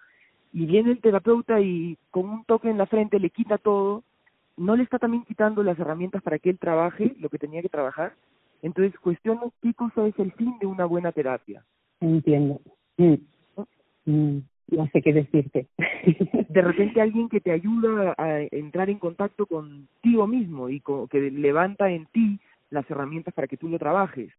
y 0.52 0.66
viene 0.66 0.90
el 0.90 1.00
terapeuta 1.00 1.60
y 1.60 1.96
con 2.10 2.28
un 2.28 2.44
toque 2.44 2.68
en 2.68 2.78
la 2.78 2.86
frente 2.86 3.18
le 3.18 3.30
quita 3.30 3.58
todo, 3.58 4.02
no 4.56 4.76
le 4.76 4.82
está 4.82 4.98
también 4.98 5.24
quitando 5.24 5.62
las 5.62 5.78
herramientas 5.78 6.22
para 6.22 6.38
que 6.38 6.50
él 6.50 6.58
trabaje 6.58 7.14
lo 7.18 7.28
que 7.28 7.38
tenía 7.38 7.62
que 7.62 7.68
trabajar. 7.68 8.14
Entonces, 8.60 8.98
cuestiono 9.00 9.52
qué 9.62 9.72
cosa 9.74 10.06
es 10.06 10.18
el 10.18 10.32
fin 10.32 10.58
de 10.60 10.66
una 10.66 10.84
buena 10.84 11.10
terapia. 11.12 11.64
Entiendo. 12.00 12.60
Mm. 12.96 13.14
Mm. 14.04 14.38
No 14.72 14.88
sé 14.92 15.02
qué 15.02 15.12
decirte. 15.12 15.66
de 16.48 16.62
repente 16.62 17.00
alguien 17.00 17.28
que 17.28 17.40
te 17.40 17.52
ayuda 17.52 18.14
a 18.16 18.40
entrar 18.50 18.88
en 18.90 18.98
contacto 18.98 19.46
contigo 19.46 20.26
mismo 20.26 20.68
y 20.68 20.82
que 21.10 21.30
levanta 21.30 21.90
en 21.90 22.06
ti 22.06 22.40
las 22.70 22.90
herramientas 22.90 23.34
para 23.34 23.46
que 23.46 23.58
tú 23.58 23.68
lo 23.68 23.78
trabajes. 23.78 24.32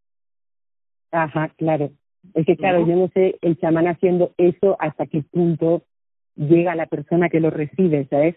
Ajá, 1.12 1.50
claro. 1.50 1.92
Es 2.34 2.46
que 2.46 2.58
claro, 2.58 2.86
yo 2.88 2.96
no 2.96 3.10
sé 3.14 3.38
el 3.42 3.60
chamán 3.60 3.88
haciendo 3.88 4.34
eso 4.38 4.76
hasta 4.80 5.06
qué 5.06 5.22
punto 5.22 5.84
llega 6.36 6.74
la 6.74 6.88
persona 6.88 7.30
que 7.30 7.40
lo 7.40 7.52
recibe, 7.52 8.08
¿sabes? 8.10 8.36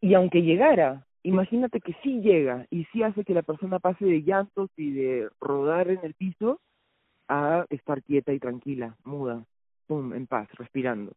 Y 0.00 0.14
aunque 0.14 0.42
llegara, 0.42 1.06
imagínate 1.22 1.80
que 1.80 1.94
sí 2.02 2.20
llega 2.20 2.66
y 2.70 2.84
sí 2.86 3.02
hace 3.02 3.24
que 3.24 3.34
la 3.34 3.42
persona 3.42 3.78
pase 3.78 4.04
de 4.04 4.22
llantos 4.22 4.70
y 4.76 4.90
de 4.90 5.28
rodar 5.40 5.90
en 5.90 6.00
el 6.02 6.14
piso 6.14 6.60
a 7.28 7.64
estar 7.70 8.02
quieta 8.02 8.32
y 8.32 8.38
tranquila, 8.38 8.96
muda, 9.04 9.44
pum, 9.86 10.12
en 10.14 10.26
paz, 10.26 10.48
respirando. 10.58 11.12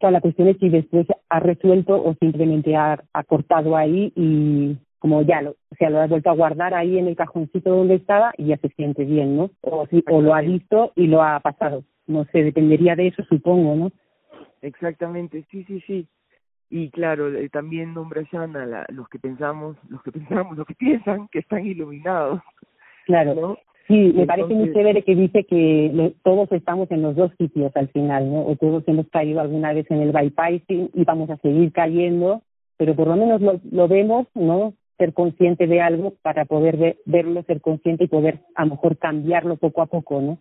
sea, 0.00 0.10
la 0.10 0.20
cuestión 0.20 0.48
es 0.48 0.58
si 0.58 0.68
después 0.68 1.06
ha 1.28 1.40
resuelto 1.40 2.02
o 2.02 2.14
simplemente 2.14 2.76
ha, 2.76 3.02
ha 3.12 3.24
cortado 3.24 3.76
ahí 3.76 4.12
y 4.16 4.76
como 4.98 5.22
ya 5.22 5.40
lo, 5.42 5.50
o 5.50 5.74
sea, 5.78 5.88
lo 5.90 6.00
ha 6.00 6.06
vuelto 6.06 6.30
a 6.30 6.34
guardar 6.34 6.74
ahí 6.74 6.98
en 6.98 7.08
el 7.08 7.16
cajoncito 7.16 7.70
donde 7.70 7.94
estaba 7.94 8.32
y 8.36 8.46
ya 8.46 8.58
se 8.58 8.68
siente 8.70 9.04
bien, 9.04 9.36
¿no? 9.36 9.50
O, 9.62 9.86
si, 9.86 10.04
o 10.10 10.20
lo 10.20 10.34
ha 10.34 10.42
visto 10.42 10.92
y 10.94 11.06
lo 11.06 11.22
ha 11.22 11.40
pasado. 11.40 11.84
No 12.06 12.24
sé, 12.26 12.42
dependería 12.42 12.96
de 12.96 13.08
eso, 13.08 13.22
supongo, 13.24 13.76
¿no? 13.76 13.92
Exactamente, 14.60 15.46
sí, 15.50 15.64
sí, 15.64 15.80
sí 15.86 16.06
y 16.70 16.88
claro 16.90 17.34
eh, 17.34 17.48
también 17.48 17.92
nombra 17.92 18.22
Shana 18.22 18.64
la, 18.64 18.86
los 18.88 19.08
que 19.08 19.18
pensamos 19.18 19.76
los 19.88 20.02
que 20.02 20.12
pensamos 20.12 20.56
los 20.56 20.66
que 20.66 20.74
piensan 20.74 21.28
que 21.28 21.40
están 21.40 21.66
iluminados 21.66 22.40
claro 23.04 23.34
¿no? 23.34 23.58
Sí 23.86 24.12
me 24.14 24.26
parece 24.26 24.54
muy 24.54 24.72
chévere 24.72 25.02
que 25.02 25.14
dice 25.14 25.44
que 25.44 26.14
todos 26.22 26.50
estamos 26.52 26.90
en 26.90 27.02
los 27.02 27.16
dos 27.16 27.32
sitios 27.38 27.72
al 27.76 27.88
final 27.88 28.30
no 28.30 28.46
o 28.46 28.56
todos 28.56 28.82
hemos 28.86 29.08
caído 29.08 29.40
alguna 29.40 29.72
vez 29.72 29.90
en 29.90 30.00
el 30.00 30.12
bypassing 30.12 30.90
y 30.94 31.04
vamos 31.04 31.30
a 31.30 31.36
seguir 31.38 31.72
cayendo 31.72 32.42
pero 32.76 32.94
por 32.94 33.08
lo 33.08 33.16
menos 33.16 33.40
lo, 33.40 33.60
lo 33.70 33.88
vemos 33.88 34.26
no 34.34 34.74
ser 34.98 35.12
consciente 35.14 35.66
de 35.66 35.80
algo 35.80 36.14
para 36.22 36.44
poder 36.44 36.98
verlo 37.04 37.42
ser 37.44 37.60
consciente 37.60 38.04
y 38.04 38.08
poder 38.08 38.40
a 38.54 38.64
lo 38.64 38.72
mejor 38.72 38.96
cambiarlo 38.98 39.56
poco 39.56 39.82
a 39.82 39.86
poco 39.86 40.20
no 40.20 40.38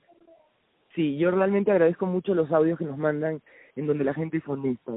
sí 0.96 1.18
yo 1.18 1.32
realmente 1.32 1.72
agradezco 1.72 2.06
mucho 2.06 2.34
los 2.34 2.52
audios 2.52 2.78
que 2.78 2.86
nos 2.86 2.98
mandan 2.98 3.42
en 3.76 3.88
donde 3.88 4.04
la 4.04 4.14
gente 4.14 4.38
es 4.38 4.48
honesta 4.48 4.94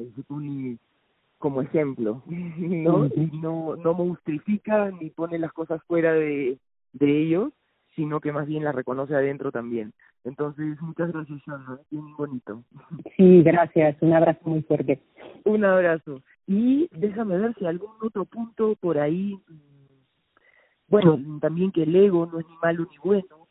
como 1.42 1.61
ejemplo, 1.61 2.22
¿no? 2.26 3.11
no, 3.33 3.76
no 3.76 3.94
monstrifica 3.94 4.90
ni 4.92 5.11
pone 5.11 5.38
las 5.38 5.52
cosas 5.52 5.83
fuera 5.88 6.14
de, 6.14 6.57
de 6.92 7.22
ellos, 7.22 7.52
sino 7.94 8.20
que 8.20 8.33
más 8.33 8.46
bien 8.46 8.64
las 8.64 8.74
reconoce 8.74 9.14
adentro 9.14 9.52
también. 9.52 9.92
Entonces, 10.24 10.81
muchas 10.81 11.12
gracias, 11.12 11.42
Sandra, 11.44 11.78
bien 11.90 12.16
bonito. 12.16 12.62
Sí, 13.16 13.42
gracias, 13.42 13.96
un 14.00 14.12
abrazo 14.14 14.40
muy 14.44 14.62
fuerte. 14.62 15.00
Un 15.44 15.64
abrazo. 15.64 16.22
Y 16.46 16.88
déjame 16.92 17.38
ver 17.38 17.55
si 17.59 17.66
algún 17.66 17.92
otro 18.00 18.24
punto 18.24 18.74
por 18.81 18.98
ahí, 18.98 19.38
mm, 19.48 20.88
bueno, 20.88 21.18
también 21.40 21.72
que 21.72 21.83
el 21.85 21.94
ego 21.94 22.26
no 22.26 22.40
es 22.40 22.46
ni 22.48 22.57
malo 22.57 22.87
ni 22.90 22.98
bueno, 22.98 23.48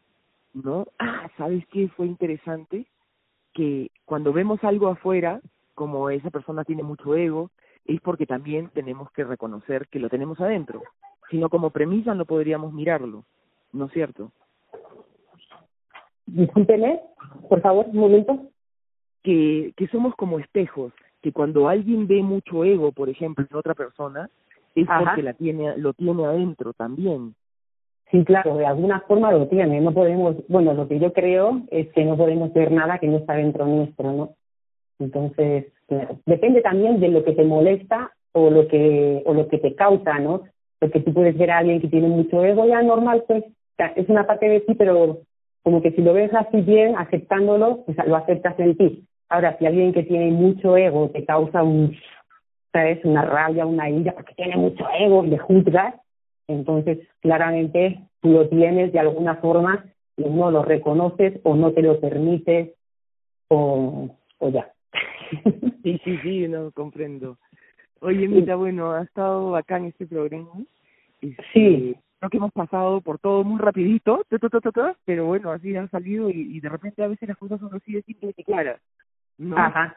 ¿no? 0.53 0.87
Ah, 0.99 1.29
¿sabes 1.37 1.65
qué 1.67 1.89
fue 1.89 2.07
interesante? 2.07 2.87
Que 3.53 3.91
cuando 4.05 4.33
vemos 4.33 4.63
algo 4.63 4.87
afuera, 4.87 5.41
como 5.73 6.09
esa 6.09 6.29
persona 6.29 6.63
tiene 6.63 6.83
mucho 6.83 7.15
ego, 7.15 7.51
es 7.85 7.99
porque 8.01 8.25
también 8.25 8.69
tenemos 8.69 9.11
que 9.11 9.23
reconocer 9.23 9.87
que 9.87 9.99
lo 9.99 10.09
tenemos 10.09 10.39
adentro. 10.39 10.81
Si 11.29 11.37
no, 11.37 11.49
como 11.49 11.69
premisa 11.69 12.13
no 12.13 12.25
podríamos 12.25 12.73
mirarlo, 12.73 13.25
¿no 13.73 13.85
es 13.85 13.91
cierto? 13.91 14.31
Discúlpeme, 16.25 17.01
por 17.49 17.61
favor, 17.61 17.87
un 17.87 17.97
momento. 17.97 18.39
Que, 19.23 19.73
que 19.77 19.87
somos 19.89 20.15
como 20.15 20.39
espejos, 20.39 20.93
que 21.21 21.31
cuando 21.31 21.67
alguien 21.67 22.07
ve 22.07 22.23
mucho 22.23 22.63
ego, 22.63 22.91
por 22.91 23.07
ejemplo, 23.07 23.45
en 23.47 23.55
otra 23.55 23.75
persona, 23.75 24.29
es 24.73 24.87
porque 24.87 25.21
la 25.21 25.33
tiene, 25.33 25.77
lo 25.77 25.93
tiene 25.93 26.25
adentro 26.25 26.73
también. 26.73 27.35
Sí, 28.09 28.25
claro, 28.25 28.57
de 28.57 28.65
alguna 28.65 29.01
forma 29.01 29.31
lo 29.31 29.47
tiene. 29.47 29.79
No 29.79 29.93
podemos, 29.93 30.35
bueno, 30.47 30.73
lo 30.73 30.87
que 30.87 30.99
yo 30.99 31.13
creo 31.13 31.61
es 31.71 31.87
que 31.93 32.03
no 32.03 32.17
podemos 32.17 32.51
ver 32.53 32.71
nada 32.71 32.99
que 32.99 33.07
no 33.07 33.17
está 33.17 33.33
dentro 33.33 33.65
nuestro, 33.65 34.11
¿no? 34.11 34.35
Entonces, 34.99 35.71
depende 36.25 36.61
también 36.61 36.99
de 36.99 37.09
lo 37.09 37.23
que 37.23 37.33
te 37.33 37.43
molesta 37.43 38.11
o 38.33 38.49
lo 38.49 38.67
que 38.67 39.23
o 39.25 39.33
lo 39.33 39.47
que 39.47 39.57
te 39.59 39.75
causa, 39.75 40.19
¿no? 40.19 40.43
Porque 40.79 40.99
tú 40.99 41.13
puedes 41.13 41.37
ver 41.37 41.51
a 41.51 41.59
alguien 41.59 41.79
que 41.79 41.87
tiene 41.87 42.07
mucho 42.07 42.43
ego, 42.43 42.65
ya 42.65 42.81
normal, 42.81 43.23
pues 43.27 43.43
es 43.77 44.09
una 44.09 44.27
parte 44.27 44.47
de 44.47 44.61
ti, 44.61 44.75
pero 44.75 45.21
como 45.63 45.81
que 45.81 45.91
si 45.91 46.01
lo 46.01 46.13
ves 46.13 46.33
así 46.33 46.61
bien, 46.61 46.95
aceptándolo, 46.97 47.83
pues 47.85 47.97
lo 48.05 48.15
aceptas 48.15 48.59
en 48.59 48.77
ti. 48.77 49.05
Ahora, 49.29 49.57
si 49.57 49.65
alguien 49.65 49.93
que 49.93 50.03
tiene 50.03 50.31
mucho 50.31 50.75
ego 50.75 51.09
te 51.09 51.25
causa 51.25 51.63
un, 51.63 51.95
¿sabes? 52.71 53.03
Una 53.05 53.23
rabia, 53.23 53.65
una 53.65 53.89
ira, 53.89 54.13
porque 54.13 54.33
tiene 54.35 54.57
mucho 54.57 54.85
ego 54.99 55.23
y 55.23 55.29
le 55.29 55.37
juzgas, 55.37 55.95
entonces 56.47 56.99
claramente 57.21 58.01
tú 58.21 58.29
lo 58.31 58.49
tienes 58.49 58.91
de 58.91 58.99
alguna 58.99 59.35
forma 59.37 59.85
y 60.17 60.23
no 60.23 60.51
lo 60.51 60.63
reconoces 60.63 61.39
o 61.43 61.55
no 61.55 61.71
te 61.71 61.81
lo 61.81 61.99
permites 61.99 62.71
o, 63.47 64.09
o 64.39 64.49
ya. 64.49 64.71
Sí, 65.83 65.99
sí, 66.03 66.17
sí, 66.21 66.47
no 66.47 66.71
comprendo. 66.71 67.37
Oye, 68.01 68.27
mira, 68.27 68.55
bueno, 68.55 68.91
ha 68.91 69.01
estado 69.01 69.49
bacán 69.49 69.85
este 69.85 70.05
programa. 70.05 70.51
Este, 71.21 71.43
sí. 71.53 71.95
Creo 72.21 72.29
que 72.29 72.37
hemos 72.37 72.51
pasado 72.51 73.01
por 73.01 73.17
todo 73.17 73.43
muy 73.43 73.59
rapidito, 73.59 74.21
pero 75.05 75.25
bueno, 75.25 75.49
así 75.49 75.75
han 75.75 75.89
salido 75.89 76.29
y, 76.29 76.59
de 76.59 76.69
repente 76.69 77.03
a 77.03 77.07
veces 77.07 77.27
las 77.27 77.37
cosas 77.39 77.59
son 77.59 77.73
así 77.73 77.93
de 77.93 78.03
simples 78.03 78.37
y 78.37 78.43
claras. 78.43 78.79
¿no? 79.39 79.57
Ajá. 79.57 79.95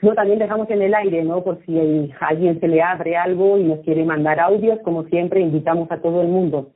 No, 0.00 0.14
también 0.14 0.38
dejamos 0.38 0.70
en 0.70 0.80
el 0.80 0.94
aire, 0.94 1.22
¿no? 1.24 1.44
Por 1.44 1.62
si 1.66 1.78
a 1.78 2.26
alguien 2.28 2.58
se 2.58 2.68
le 2.68 2.80
abre 2.80 3.18
algo 3.18 3.58
y 3.58 3.64
nos 3.64 3.80
quiere 3.80 4.02
mandar 4.06 4.40
audios, 4.40 4.78
como 4.82 5.04
siempre, 5.08 5.42
invitamos 5.42 5.92
a 5.92 6.00
todo 6.00 6.22
el 6.22 6.28
mundo. 6.28 6.70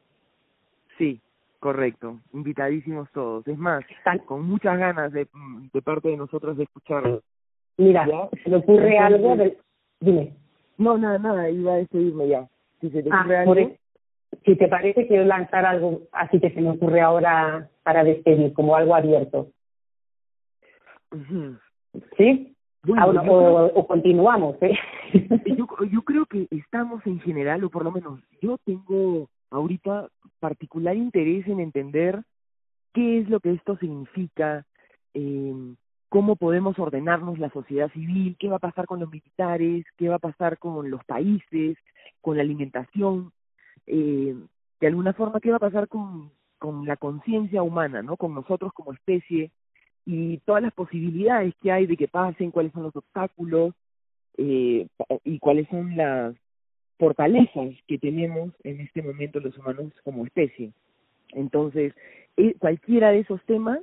Sí, 0.98 1.22
correcto. 1.59 2.18
Invitadísimos 2.35 3.11
todos. 3.12 3.48
Es 3.48 3.57
más, 3.57 3.83
están 3.96 4.18
con 4.18 4.44
muchas 4.44 4.78
ganas 4.78 5.11
de, 5.11 5.26
de 5.72 5.81
parte 5.81 6.11
de 6.11 6.18
nosotros 6.18 6.59
de 6.59 6.64
escucharlos. 6.64 7.22
Mira, 7.78 8.07
se 8.44 8.50
le 8.50 8.57
ocurre 8.57 8.98
algo 8.98 9.37
del... 9.37 9.57
Dime. 10.00 10.35
No, 10.76 10.98
nada, 10.98 11.18
nada, 11.18 11.48
iba 11.48 11.72
a 11.72 11.76
despedirme 11.76 12.28
ya. 12.28 12.46
Si 12.83 12.90
se 12.90 13.02
te 13.02 13.09
ah, 13.11 13.20
ocurre 13.20 13.37
algo... 13.38 13.82
Si 14.45 14.57
te 14.57 14.68
parece, 14.68 15.07
quiero 15.07 15.25
lanzar 15.25 15.64
algo 15.64 16.03
así 16.12 16.40
que 16.40 16.51
se 16.51 16.61
me 16.61 16.71
ocurre 16.71 17.01
ahora 17.01 17.68
para 17.83 18.03
despedir, 18.05 18.53
como 18.53 18.75
algo 18.75 18.95
abierto. 18.95 19.49
¿Sí? 22.16 22.55
o, 22.88 23.87
continuamos, 23.87 24.57
¿eh? 24.62 24.77
Yo, 25.57 25.66
yo 25.90 26.03
creo 26.03 26.27
que 26.27 26.49
estamos 26.51 27.07
en 27.07 27.21
general, 27.21 27.62
o 27.64 27.71
por 27.71 27.85
lo 27.85 27.92
menos 27.92 28.21
yo 28.40 28.57
tengo 28.64 29.29
ahorita 29.51 30.09
particular 30.40 30.97
interés 30.97 31.47
en 31.47 31.61
entender 31.61 32.23
qué 32.92 33.21
es 33.21 33.29
lo 33.29 33.40
que 33.40 33.53
esto 33.53 33.77
significa, 33.77 34.64
eh, 35.14 35.75
cómo 36.09 36.37
podemos 36.37 36.79
ordenarnos 36.79 37.38
la 37.38 37.51
sociedad 37.51 37.90
civil, 37.92 38.37
qué 38.38 38.49
va 38.49 38.57
a 38.57 38.66
pasar 38.66 38.87
con 38.87 39.01
los 39.01 39.11
militares, 39.11 39.85
qué 39.97 40.09
va 40.09 40.16
a 40.16 40.18
pasar 40.31 40.59
con 40.59 40.90
los 40.90 41.05
países, 41.05 41.77
con 42.21 42.37
la 42.37 42.42
alimentación, 42.42 43.33
eh, 43.87 44.35
de 44.81 44.87
alguna 44.87 45.12
forma 45.12 45.40
qué 45.40 45.51
va 45.51 45.57
a 45.57 45.61
pasar 45.61 45.88
con, 45.88 46.31
con 46.59 46.87
la 46.87 46.97
conciencia 46.97 47.62
humana, 47.62 48.03
¿no? 48.03 48.16
Con 48.16 48.35
nosotros 48.35 48.73
como 48.73 48.92
especie 48.92 49.51
y 50.05 50.38
todas 50.38 50.62
las 50.62 50.73
posibilidades 50.73 51.55
que 51.62 51.71
hay 51.71 51.87
de 51.87 51.97
que 51.97 52.09
pasen, 52.09 52.51
cuáles 52.51 52.73
son 52.73 52.85
los 52.85 52.97
obstáculos 52.97 53.75
eh, 54.37 54.88
y 55.25 55.38
cuáles 55.38 55.68
son 55.68 55.97
las 55.97 56.35
fortalezas 56.99 57.75
que 57.87 57.99
tenemos 57.99 58.53
en 58.64 58.81
este 58.81 59.03
momento 59.03 59.40
los 59.40 59.57
humanos 59.59 59.92
como 60.05 60.25
especie. 60.25 60.73
Entonces, 61.33 61.95
eh, 62.37 62.55
cualquiera 62.59 63.11
de 63.11 63.21
esos 63.21 63.42
temas 63.45 63.81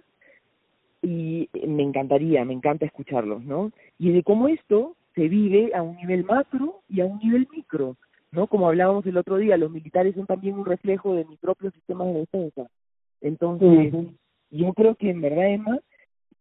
y 1.01 1.49
me 1.67 1.83
encantaría, 1.83 2.43
me 2.45 2.53
encanta 2.53 2.85
escucharlos, 2.85 3.43
¿no? 3.43 3.71
Y 3.97 4.11
de 4.11 4.23
cómo 4.23 4.47
esto 4.47 4.95
se 5.15 5.27
vive 5.27 5.73
a 5.73 5.81
un 5.81 5.95
nivel 5.97 6.23
macro 6.25 6.81
y 6.89 7.01
a 7.01 7.05
un 7.05 7.19
nivel 7.19 7.47
micro, 7.51 7.95
¿no? 8.31 8.47
Como 8.47 8.67
hablábamos 8.67 9.05
el 9.05 9.17
otro 9.17 9.37
día, 9.37 9.57
los 9.57 9.71
militares 9.71 10.15
son 10.15 10.25
también 10.25 10.55
un 10.55 10.65
reflejo 10.65 11.13
de 11.15 11.25
mi 11.25 11.37
propio 11.37 11.71
sistema 11.71 12.05
de 12.05 12.13
defensa. 12.13 12.67
Entonces, 13.21 13.93
yo 14.51 14.73
creo 14.73 14.95
que 14.95 15.09
en 15.09 15.21
verdad, 15.21 15.49
Emma, 15.49 15.79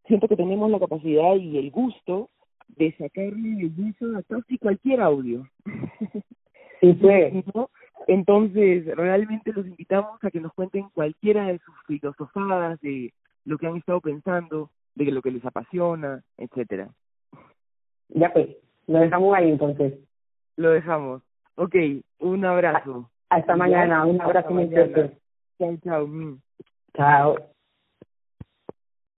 siento 0.07 0.29
que 0.29 0.37
tenemos 0.37 0.71
la 0.71 0.79
capacidad 0.79 1.35
y 1.37 1.59
el 1.59 1.71
gusto 1.71 2.31
de 2.69 2.93
sacarle 2.97 3.61
el 3.61 3.75
gusto 3.75 4.17
a 4.17 4.23
casi 4.23 4.59
cualquier 4.59 5.01
audio. 5.01 5.47
Sí. 6.81 6.97
¿No? 7.55 7.71
Entonces, 8.07 8.87
realmente 8.97 9.53
los 9.53 9.67
invitamos 9.67 10.23
a 10.23 10.31
que 10.31 10.39
nos 10.41 10.53
cuenten 10.55 10.89
cualquiera 10.91 11.49
de 11.49 11.59
sus 11.59 11.75
filosofadas, 11.89 12.81
de 12.81 13.13
lo 13.45 13.59
que 13.59 13.67
han 13.67 13.77
estado 13.77 14.01
pensando, 14.01 14.71
de 14.95 15.07
lo 15.07 15.21
que 15.21 15.33
les 15.33 15.45
apasiona, 15.45 16.23
etcétera. 16.37 16.89
Ya 18.11 18.33
pues, 18.33 18.49
lo 18.87 19.01
dejamos 19.01 19.35
ahí 19.35 19.51
entonces. 19.51 19.95
Lo 20.57 20.71
dejamos. 20.71 21.23
Ok, 21.59 21.75
un 22.21 22.45
abrazo. 22.45 23.11
Hasta 23.31 23.57
mañana, 23.57 24.07
un 24.07 24.21
abrazo 24.21 24.51
muy 24.51 24.69
fuerte. 24.69 25.19
Chao, 25.59 25.77
chao. 25.83 26.09
Chao. 26.97 27.37